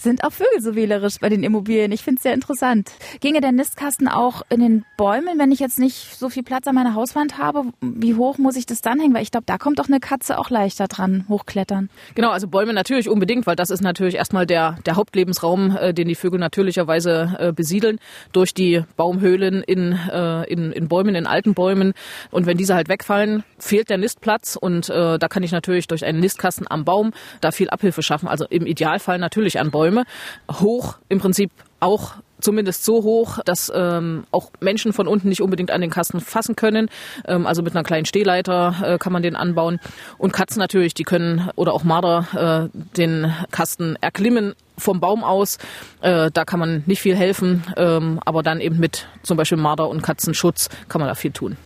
Sind 0.00 0.24
auch 0.24 0.32
Vögel 0.32 0.62
so 0.62 0.74
wählerisch 0.74 1.18
bei 1.20 1.28
den 1.28 1.42
Immobilien? 1.42 1.92
Ich 1.92 2.02
finde 2.02 2.16
es 2.16 2.22
sehr 2.22 2.32
interessant. 2.32 2.90
Ginge 3.20 3.42
der 3.42 3.52
Nistkasten 3.52 4.08
auch 4.08 4.40
in 4.48 4.60
den 4.60 4.86
Bäumen, 4.96 5.38
wenn 5.38 5.52
ich 5.52 5.58
jetzt 5.58 5.78
nicht 5.78 6.18
so 6.18 6.30
viel 6.30 6.42
Platz 6.42 6.66
an 6.66 6.74
meiner 6.74 6.94
Hauswand 6.94 7.36
habe? 7.36 7.64
Wie 7.82 8.14
hoch 8.14 8.38
muss 8.38 8.56
ich 8.56 8.64
das 8.64 8.80
dann 8.80 8.98
hängen? 8.98 9.12
Weil 9.12 9.24
ich 9.24 9.30
glaube, 9.30 9.44
da 9.44 9.58
kommt 9.58 9.78
doch 9.78 9.88
eine 9.88 10.00
Katze 10.00 10.38
auch 10.38 10.48
leichter 10.48 10.88
dran, 10.88 11.26
hochklettern. 11.28 11.90
Genau, 12.14 12.30
also 12.30 12.48
Bäume 12.48 12.72
natürlich 12.72 13.10
unbedingt, 13.10 13.46
weil 13.46 13.56
das 13.56 13.68
ist 13.68 13.82
natürlich 13.82 14.14
erstmal 14.14 14.46
der, 14.46 14.78
der 14.86 14.96
Hauptlebensraum, 14.96 15.76
äh, 15.76 15.92
den 15.92 16.08
die 16.08 16.14
Vögel 16.14 16.40
natürlicherweise 16.40 17.36
äh, 17.38 17.52
besiedeln, 17.52 17.98
durch 18.32 18.54
die 18.54 18.82
Baumhöhlen 18.96 19.62
in, 19.62 19.92
äh, 19.92 20.44
in, 20.44 20.72
in 20.72 20.88
Bäumen, 20.88 21.14
in 21.14 21.26
alten 21.26 21.52
Bäumen. 21.52 21.92
Und 22.30 22.46
wenn 22.46 22.56
diese 22.56 22.74
halt 22.74 22.88
wegfallen, 22.88 23.44
fehlt 23.58 23.90
der 23.90 23.98
Nistplatz 23.98 24.56
und 24.56 24.88
äh, 24.88 25.18
da 25.18 25.28
kann 25.28 25.42
ich 25.42 25.52
natürlich 25.52 25.88
durch 25.88 26.06
einen 26.06 26.20
Nistkasten 26.20 26.66
am 26.70 26.86
Baum 26.86 27.12
da 27.42 27.50
viel 27.50 27.68
Abhilfe 27.68 28.02
schaffen. 28.02 28.28
Also 28.28 28.46
im 28.48 28.64
Idealfall 28.64 29.18
natürlich 29.18 29.60
an 29.60 29.70
Bäumen. 29.70 29.89
Bäume. 29.90 30.04
Hoch 30.50 30.96
im 31.08 31.18
Prinzip 31.18 31.50
auch 31.80 32.14
zumindest 32.40 32.84
so 32.84 33.02
hoch, 33.02 33.38
dass 33.44 33.70
ähm, 33.74 34.24
auch 34.30 34.50
Menschen 34.60 34.94
von 34.94 35.06
unten 35.06 35.28
nicht 35.28 35.42
unbedingt 35.42 35.70
an 35.70 35.82
den 35.82 35.90
Kasten 35.90 36.20
fassen 36.20 36.56
können. 36.56 36.88
Ähm, 37.26 37.46
also 37.46 37.62
mit 37.62 37.74
einer 37.74 37.84
kleinen 37.84 38.06
Stehleiter 38.06 38.74
äh, 38.82 38.98
kann 38.98 39.12
man 39.12 39.22
den 39.22 39.36
anbauen. 39.36 39.78
Und 40.16 40.32
Katzen 40.32 40.58
natürlich, 40.58 40.94
die 40.94 41.02
können 41.02 41.50
oder 41.56 41.74
auch 41.74 41.84
Marder 41.84 42.70
äh, 42.72 42.78
den 42.96 43.34
Kasten 43.50 43.96
erklimmen 44.00 44.54
vom 44.78 45.00
Baum 45.00 45.22
aus. 45.22 45.58
Äh, 46.00 46.30
da 46.32 46.44
kann 46.46 46.60
man 46.60 46.82
nicht 46.86 47.02
viel 47.02 47.14
helfen, 47.14 47.64
ähm, 47.76 48.20
aber 48.24 48.42
dann 48.42 48.60
eben 48.60 48.78
mit 48.78 49.06
zum 49.22 49.36
Beispiel 49.36 49.58
Marder 49.58 49.88
und 49.88 50.02
Katzenschutz 50.02 50.70
kann 50.88 51.00
man 51.00 51.08
da 51.08 51.14
viel 51.14 51.32
tun. 51.32 51.58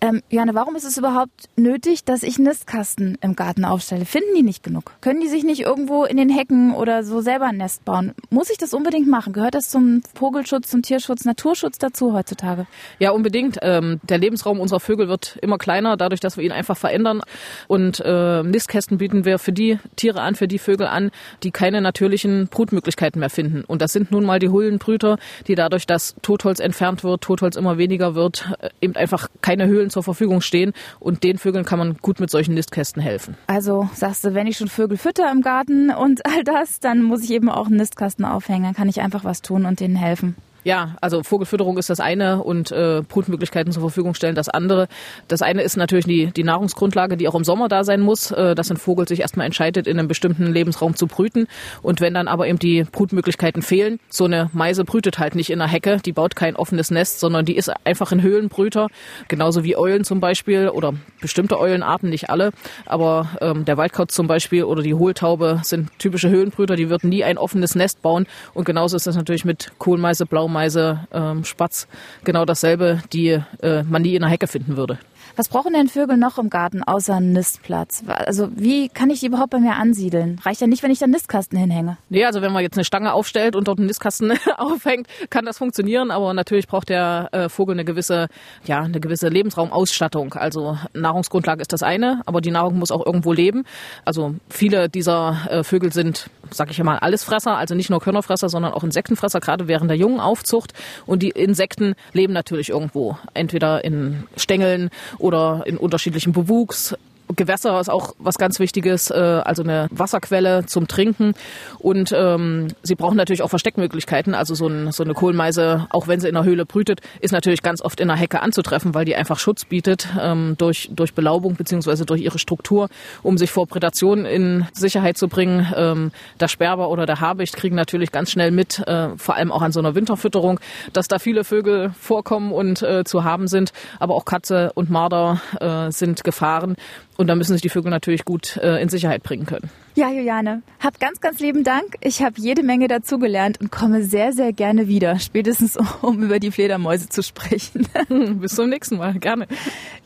Ähm, 0.00 0.22
Johanne, 0.30 0.54
warum 0.54 0.76
ist 0.76 0.84
es 0.84 0.96
überhaupt 0.96 1.48
nötig, 1.56 2.04
dass 2.04 2.22
ich 2.22 2.38
Nistkasten 2.38 3.18
im 3.20 3.34
Garten 3.34 3.64
aufstelle? 3.64 4.04
Finden 4.04 4.32
die 4.36 4.44
nicht 4.44 4.62
genug? 4.62 4.92
Können 5.00 5.20
die 5.20 5.26
sich 5.26 5.42
nicht 5.42 5.62
irgendwo 5.62 6.04
in 6.04 6.16
den 6.16 6.28
Hecken 6.28 6.72
oder 6.72 7.02
so 7.02 7.20
selber 7.20 7.46
ein 7.46 7.56
Nest 7.56 7.84
bauen? 7.84 8.12
Muss 8.30 8.48
ich 8.48 8.58
das 8.58 8.74
unbedingt 8.74 9.08
machen? 9.08 9.32
Gehört 9.32 9.56
das 9.56 9.70
zum 9.70 10.02
Vogelschutz, 10.14 10.68
zum 10.68 10.82
Tierschutz, 10.82 11.24
Naturschutz 11.24 11.78
dazu 11.78 12.12
heutzutage? 12.12 12.66
Ja, 13.00 13.10
unbedingt. 13.10 13.58
Ähm, 13.62 14.00
der 14.04 14.18
Lebensraum 14.18 14.60
unserer 14.60 14.78
Vögel 14.78 15.08
wird 15.08 15.36
immer 15.42 15.58
kleiner, 15.58 15.96
dadurch, 15.96 16.20
dass 16.20 16.36
wir 16.36 16.44
ihn 16.44 16.52
einfach 16.52 16.76
verändern. 16.76 17.20
Und 17.66 18.00
äh, 18.04 18.44
Nistkästen 18.44 18.98
bieten 18.98 19.24
wir 19.24 19.40
für 19.40 19.52
die 19.52 19.80
Tiere 19.96 20.20
an, 20.20 20.36
für 20.36 20.46
die 20.46 20.60
Vögel 20.60 20.86
an, 20.86 21.10
die 21.42 21.50
keine 21.50 21.80
natürlichen 21.80 22.46
Brutmöglichkeiten 22.46 23.18
mehr 23.18 23.30
finden. 23.30 23.64
Und 23.64 23.82
das 23.82 23.92
sind 23.92 24.12
nun 24.12 24.24
mal 24.24 24.38
die 24.38 24.50
Höhlenbrüter, 24.50 25.18
die 25.48 25.56
dadurch, 25.56 25.86
dass 25.86 26.14
Totholz 26.22 26.60
entfernt 26.60 27.02
wird, 27.02 27.22
Totholz 27.22 27.56
immer 27.56 27.78
weniger 27.78 28.14
wird, 28.14 28.52
äh, 28.60 28.68
eben 28.80 28.94
einfach 28.94 29.26
keine 29.40 29.66
Höhlen 29.66 29.87
zur 29.90 30.02
Verfügung 30.02 30.40
stehen. 30.40 30.72
Und 31.00 31.22
den 31.24 31.38
Vögeln 31.38 31.64
kann 31.64 31.78
man 31.78 31.96
gut 31.98 32.20
mit 32.20 32.30
solchen 32.30 32.54
Nistkästen 32.54 33.02
helfen. 33.02 33.36
Also 33.46 33.88
sagst 33.94 34.24
du, 34.24 34.34
wenn 34.34 34.46
ich 34.46 34.56
schon 34.56 34.68
Vögel 34.68 34.98
fütter 34.98 35.30
im 35.30 35.42
Garten 35.42 35.90
und 35.90 36.24
all 36.26 36.44
das, 36.44 36.80
dann 36.80 37.02
muss 37.02 37.22
ich 37.24 37.30
eben 37.30 37.48
auch 37.48 37.66
einen 37.66 37.76
Nistkasten 37.76 38.24
aufhängen. 38.24 38.64
Dann 38.64 38.74
kann 38.74 38.88
ich 38.88 39.00
einfach 39.00 39.24
was 39.24 39.42
tun 39.42 39.64
und 39.64 39.80
denen 39.80 39.96
helfen. 39.96 40.36
Ja, 40.64 40.96
also 41.00 41.22
Vogelfütterung 41.22 41.78
ist 41.78 41.88
das 41.88 42.00
eine 42.00 42.42
und 42.42 42.72
äh, 42.72 43.02
Brutmöglichkeiten 43.08 43.72
zur 43.72 43.82
Verfügung 43.82 44.14
stellen 44.14 44.34
das 44.34 44.48
andere. 44.48 44.88
Das 45.28 45.40
eine 45.40 45.62
ist 45.62 45.76
natürlich 45.76 46.04
die, 46.04 46.26
die 46.26 46.44
Nahrungsgrundlage, 46.44 47.16
die 47.16 47.28
auch 47.28 47.34
im 47.34 47.44
Sommer 47.44 47.68
da 47.68 47.84
sein 47.84 48.00
muss, 48.00 48.32
äh, 48.32 48.54
dass 48.54 48.70
ein 48.70 48.76
Vogel 48.76 49.06
sich 49.06 49.20
erstmal 49.20 49.46
entscheidet, 49.46 49.86
in 49.86 49.98
einem 49.98 50.08
bestimmten 50.08 50.46
Lebensraum 50.46 50.96
zu 50.96 51.06
brüten. 51.06 51.46
Und 51.82 52.00
wenn 52.00 52.14
dann 52.14 52.28
aber 52.28 52.48
eben 52.48 52.58
die 52.58 52.84
Brutmöglichkeiten 52.84 53.62
fehlen, 53.62 54.00
so 54.08 54.24
eine 54.24 54.50
Meise 54.52 54.84
brütet 54.84 55.18
halt 55.18 55.34
nicht 55.34 55.50
in 55.50 55.58
der 55.58 55.68
Hecke, 55.68 55.98
die 56.04 56.12
baut 56.12 56.36
kein 56.36 56.56
offenes 56.56 56.90
Nest, 56.90 57.20
sondern 57.20 57.44
die 57.44 57.56
ist 57.56 57.72
einfach 57.84 58.12
ein 58.12 58.22
Höhlenbrüter, 58.22 58.88
genauso 59.28 59.64
wie 59.64 59.76
Eulen 59.76 60.04
zum 60.04 60.20
Beispiel 60.20 60.68
oder 60.68 60.94
bestimmte 61.20 61.58
Eulenarten, 61.58 62.10
nicht 62.10 62.30
alle, 62.30 62.50
aber 62.86 63.28
ähm, 63.40 63.64
der 63.64 63.76
Waldkauz 63.76 64.14
zum 64.14 64.26
Beispiel 64.26 64.64
oder 64.64 64.82
die 64.82 64.94
Hohltaube 64.94 65.60
sind 65.62 65.90
typische 65.98 66.28
Höhlenbrüter, 66.28 66.76
die 66.76 66.90
würden 66.90 67.10
nie 67.10 67.24
ein 67.24 67.38
offenes 67.38 67.74
Nest 67.74 68.02
bauen. 68.02 68.26
Und 68.54 68.64
genauso 68.64 68.96
ist 68.96 69.06
das 69.06 69.16
natürlich 69.16 69.44
mit 69.44 69.72
Kohlmeise, 69.78 70.26
Blaumeise, 70.26 70.47
Blaumeise, 70.48 71.06
ähm, 71.12 71.44
Spatz, 71.44 71.86
genau 72.24 72.46
dasselbe, 72.46 73.02
die 73.12 73.38
äh, 73.60 73.82
man 73.82 74.02
nie 74.02 74.14
in 74.14 74.22
der 74.22 74.30
Hecke 74.30 74.46
finden 74.46 74.78
würde. 74.78 74.98
Was 75.38 75.48
brauchen 75.48 75.72
denn 75.72 75.86
Vögel 75.86 76.16
noch 76.16 76.36
im 76.38 76.50
Garten 76.50 76.82
außer 76.82 77.14
einen 77.14 77.32
Nistplatz? 77.32 78.02
Also 78.08 78.48
wie 78.56 78.88
kann 78.88 79.08
ich 79.08 79.20
die 79.20 79.26
überhaupt 79.26 79.50
bei 79.50 79.60
mir 79.60 79.76
ansiedeln? 79.76 80.40
Reicht 80.44 80.60
ja 80.60 80.66
nicht, 80.66 80.82
wenn 80.82 80.90
ich 80.90 80.98
da 80.98 81.04
einen 81.04 81.12
Nistkasten 81.12 81.56
hinhänge. 81.56 81.96
Nee, 82.08 82.24
also 82.24 82.42
wenn 82.42 82.50
man 82.52 82.64
jetzt 82.64 82.76
eine 82.76 82.84
Stange 82.84 83.12
aufstellt 83.12 83.54
und 83.54 83.68
dort 83.68 83.78
einen 83.78 83.86
Nistkasten 83.86 84.32
aufhängt, 84.56 85.06
kann 85.30 85.44
das 85.44 85.58
funktionieren, 85.58 86.10
aber 86.10 86.34
natürlich 86.34 86.66
braucht 86.66 86.88
der 86.88 87.28
äh, 87.30 87.48
Vogel 87.48 87.76
eine 87.76 87.84
gewisse, 87.84 88.26
ja, 88.64 88.80
eine 88.80 88.98
gewisse 88.98 89.28
Lebensraumausstattung. 89.28 90.34
Also 90.34 90.76
Nahrungsgrundlage 90.92 91.60
ist 91.60 91.72
das 91.72 91.84
eine, 91.84 92.20
aber 92.26 92.40
die 92.40 92.50
Nahrung 92.50 92.76
muss 92.76 92.90
auch 92.90 93.06
irgendwo 93.06 93.32
leben. 93.32 93.62
Also 94.04 94.34
viele 94.50 94.88
dieser 94.88 95.36
äh, 95.48 95.62
Vögel 95.62 95.92
sind, 95.92 96.30
sag 96.50 96.68
ich 96.72 96.82
mal, 96.82 96.98
Allesfresser, 96.98 97.56
also 97.56 97.76
nicht 97.76 97.90
nur 97.90 98.00
Körnerfresser, 98.00 98.48
sondern 98.48 98.72
auch 98.72 98.82
Insektenfresser, 98.82 99.38
gerade 99.38 99.68
während 99.68 99.88
der 99.88 99.98
jungen 99.98 100.18
Aufzucht. 100.18 100.72
Und 101.06 101.22
die 101.22 101.30
Insekten 101.30 101.94
leben 102.12 102.32
natürlich 102.32 102.70
irgendwo, 102.70 103.16
entweder 103.34 103.84
in 103.84 104.24
Stängeln 104.36 104.90
oder 105.28 105.62
in 105.66 105.76
unterschiedlichem 105.76 106.32
Bewuchs. 106.32 106.96
Gewässer 107.36 107.78
ist 107.80 107.90
auch 107.90 108.14
was 108.18 108.38
ganz 108.38 108.58
Wichtiges, 108.58 109.10
äh, 109.10 109.14
also 109.14 109.62
eine 109.62 109.88
Wasserquelle 109.90 110.66
zum 110.66 110.88
Trinken. 110.88 111.34
Und 111.78 112.12
ähm, 112.16 112.68
sie 112.82 112.94
brauchen 112.94 113.16
natürlich 113.16 113.42
auch 113.42 113.50
Versteckmöglichkeiten. 113.50 114.34
Also 114.34 114.54
so, 114.54 114.66
ein, 114.66 114.92
so 114.92 115.02
eine 115.02 115.14
Kohlmeise, 115.14 115.86
auch 115.90 116.08
wenn 116.08 116.20
sie 116.20 116.28
in 116.28 116.34
der 116.34 116.44
Höhle 116.44 116.66
brütet, 116.66 117.00
ist 117.20 117.32
natürlich 117.32 117.62
ganz 117.62 117.82
oft 117.82 118.00
in 118.00 118.08
der 118.08 118.16
Hecke 118.16 118.40
anzutreffen, 118.40 118.94
weil 118.94 119.04
die 119.04 119.16
einfach 119.16 119.38
Schutz 119.38 119.64
bietet 119.64 120.08
ähm, 120.20 120.54
durch, 120.58 120.88
durch 120.92 121.14
Belaubung 121.14 121.56
beziehungsweise 121.56 122.06
durch 122.06 122.22
ihre 122.22 122.38
Struktur, 122.38 122.88
um 123.22 123.38
sich 123.38 123.50
vor 123.50 123.66
Prädation 123.66 124.24
in 124.24 124.66
Sicherheit 124.72 125.18
zu 125.18 125.28
bringen. 125.28 125.66
Ähm, 125.76 126.12
der 126.40 126.48
Sperber 126.48 126.88
oder 126.88 127.06
der 127.06 127.20
Habicht 127.20 127.56
kriegen 127.56 127.76
natürlich 127.76 128.12
ganz 128.12 128.30
schnell 128.30 128.50
mit, 128.50 128.78
äh, 128.86 129.10
vor 129.16 129.34
allem 129.34 129.52
auch 129.52 129.62
an 129.62 129.72
so 129.72 129.80
einer 129.80 129.94
Winterfütterung, 129.94 130.60
dass 130.92 131.08
da 131.08 131.18
viele 131.18 131.44
Vögel 131.44 131.90
vorkommen 132.00 132.52
und 132.52 132.82
äh, 132.82 133.04
zu 133.04 133.24
haben 133.24 133.48
sind. 133.48 133.72
Aber 133.98 134.14
auch 134.14 134.24
Katze 134.24 134.72
und 134.74 134.90
Marder 134.90 135.40
äh, 135.60 135.90
sind 135.90 136.24
Gefahren. 136.24 136.76
Und 137.20 137.26
da 137.26 137.34
müssen 137.34 137.52
sich 137.52 137.62
die 137.62 137.68
Vögel 137.68 137.90
natürlich 137.90 138.24
gut 138.24 138.58
äh, 138.58 138.80
in 138.80 138.88
Sicherheit 138.88 139.24
bringen 139.24 139.44
können. 139.44 139.68
Ja, 139.96 140.08
Juliane, 140.08 140.62
hab 140.78 141.00
ganz, 141.00 141.20
ganz 141.20 141.40
lieben 141.40 141.64
Dank. 141.64 141.96
Ich 142.00 142.22
habe 142.22 142.34
jede 142.36 142.62
Menge 142.62 142.86
dazugelernt 142.86 143.60
und 143.60 143.72
komme 143.72 144.04
sehr, 144.04 144.32
sehr 144.32 144.52
gerne 144.52 144.86
wieder, 144.86 145.18
spätestens 145.18 145.76
um 146.00 146.22
über 146.22 146.38
die 146.38 146.52
Fledermäuse 146.52 147.08
zu 147.08 147.24
sprechen. 147.24 147.88
Bis 148.40 148.54
zum 148.54 148.68
nächsten 148.68 148.98
Mal, 148.98 149.14
gerne. 149.14 149.48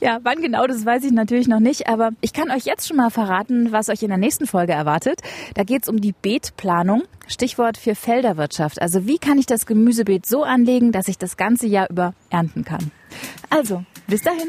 Ja, 0.01 0.20
wann 0.22 0.40
genau, 0.40 0.66
das 0.66 0.87
weiß 0.87 1.05
ich 1.05 1.12
natürlich 1.12 1.48
noch 1.48 1.61
nicht, 1.61 1.87
aber 1.87 2.12
ich 2.22 2.33
kann 2.33 2.51
euch 2.51 2.64
jetzt 2.64 2.88
schon 2.88 2.96
mal 2.96 3.11
verraten, 3.11 3.72
was 3.72 3.90
euch 3.90 4.03
in 4.03 4.09
der 4.09 4.16
nächsten 4.16 4.46
Folge 4.46 4.72
erwartet. 4.72 5.20
Da 5.53 5.64
geht's 5.64 5.90
um 5.90 6.01
die 6.01 6.12
Beetplanung. 6.12 7.03
Stichwort 7.29 7.77
für 7.77 7.94
Felderwirtschaft. 7.94 8.81
Also 8.81 9.07
wie 9.07 9.18
kann 9.18 9.37
ich 9.37 9.44
das 9.44 9.66
Gemüsebeet 9.66 10.25
so 10.25 10.44
anlegen, 10.44 10.92
dass 10.92 11.09
ich 11.09 11.18
das 11.18 11.37
ganze 11.37 11.66
Jahr 11.66 11.90
über 11.90 12.14
ernten 12.31 12.64
kann? 12.64 12.90
Also, 13.51 13.85
bis 14.07 14.22
dahin. 14.22 14.48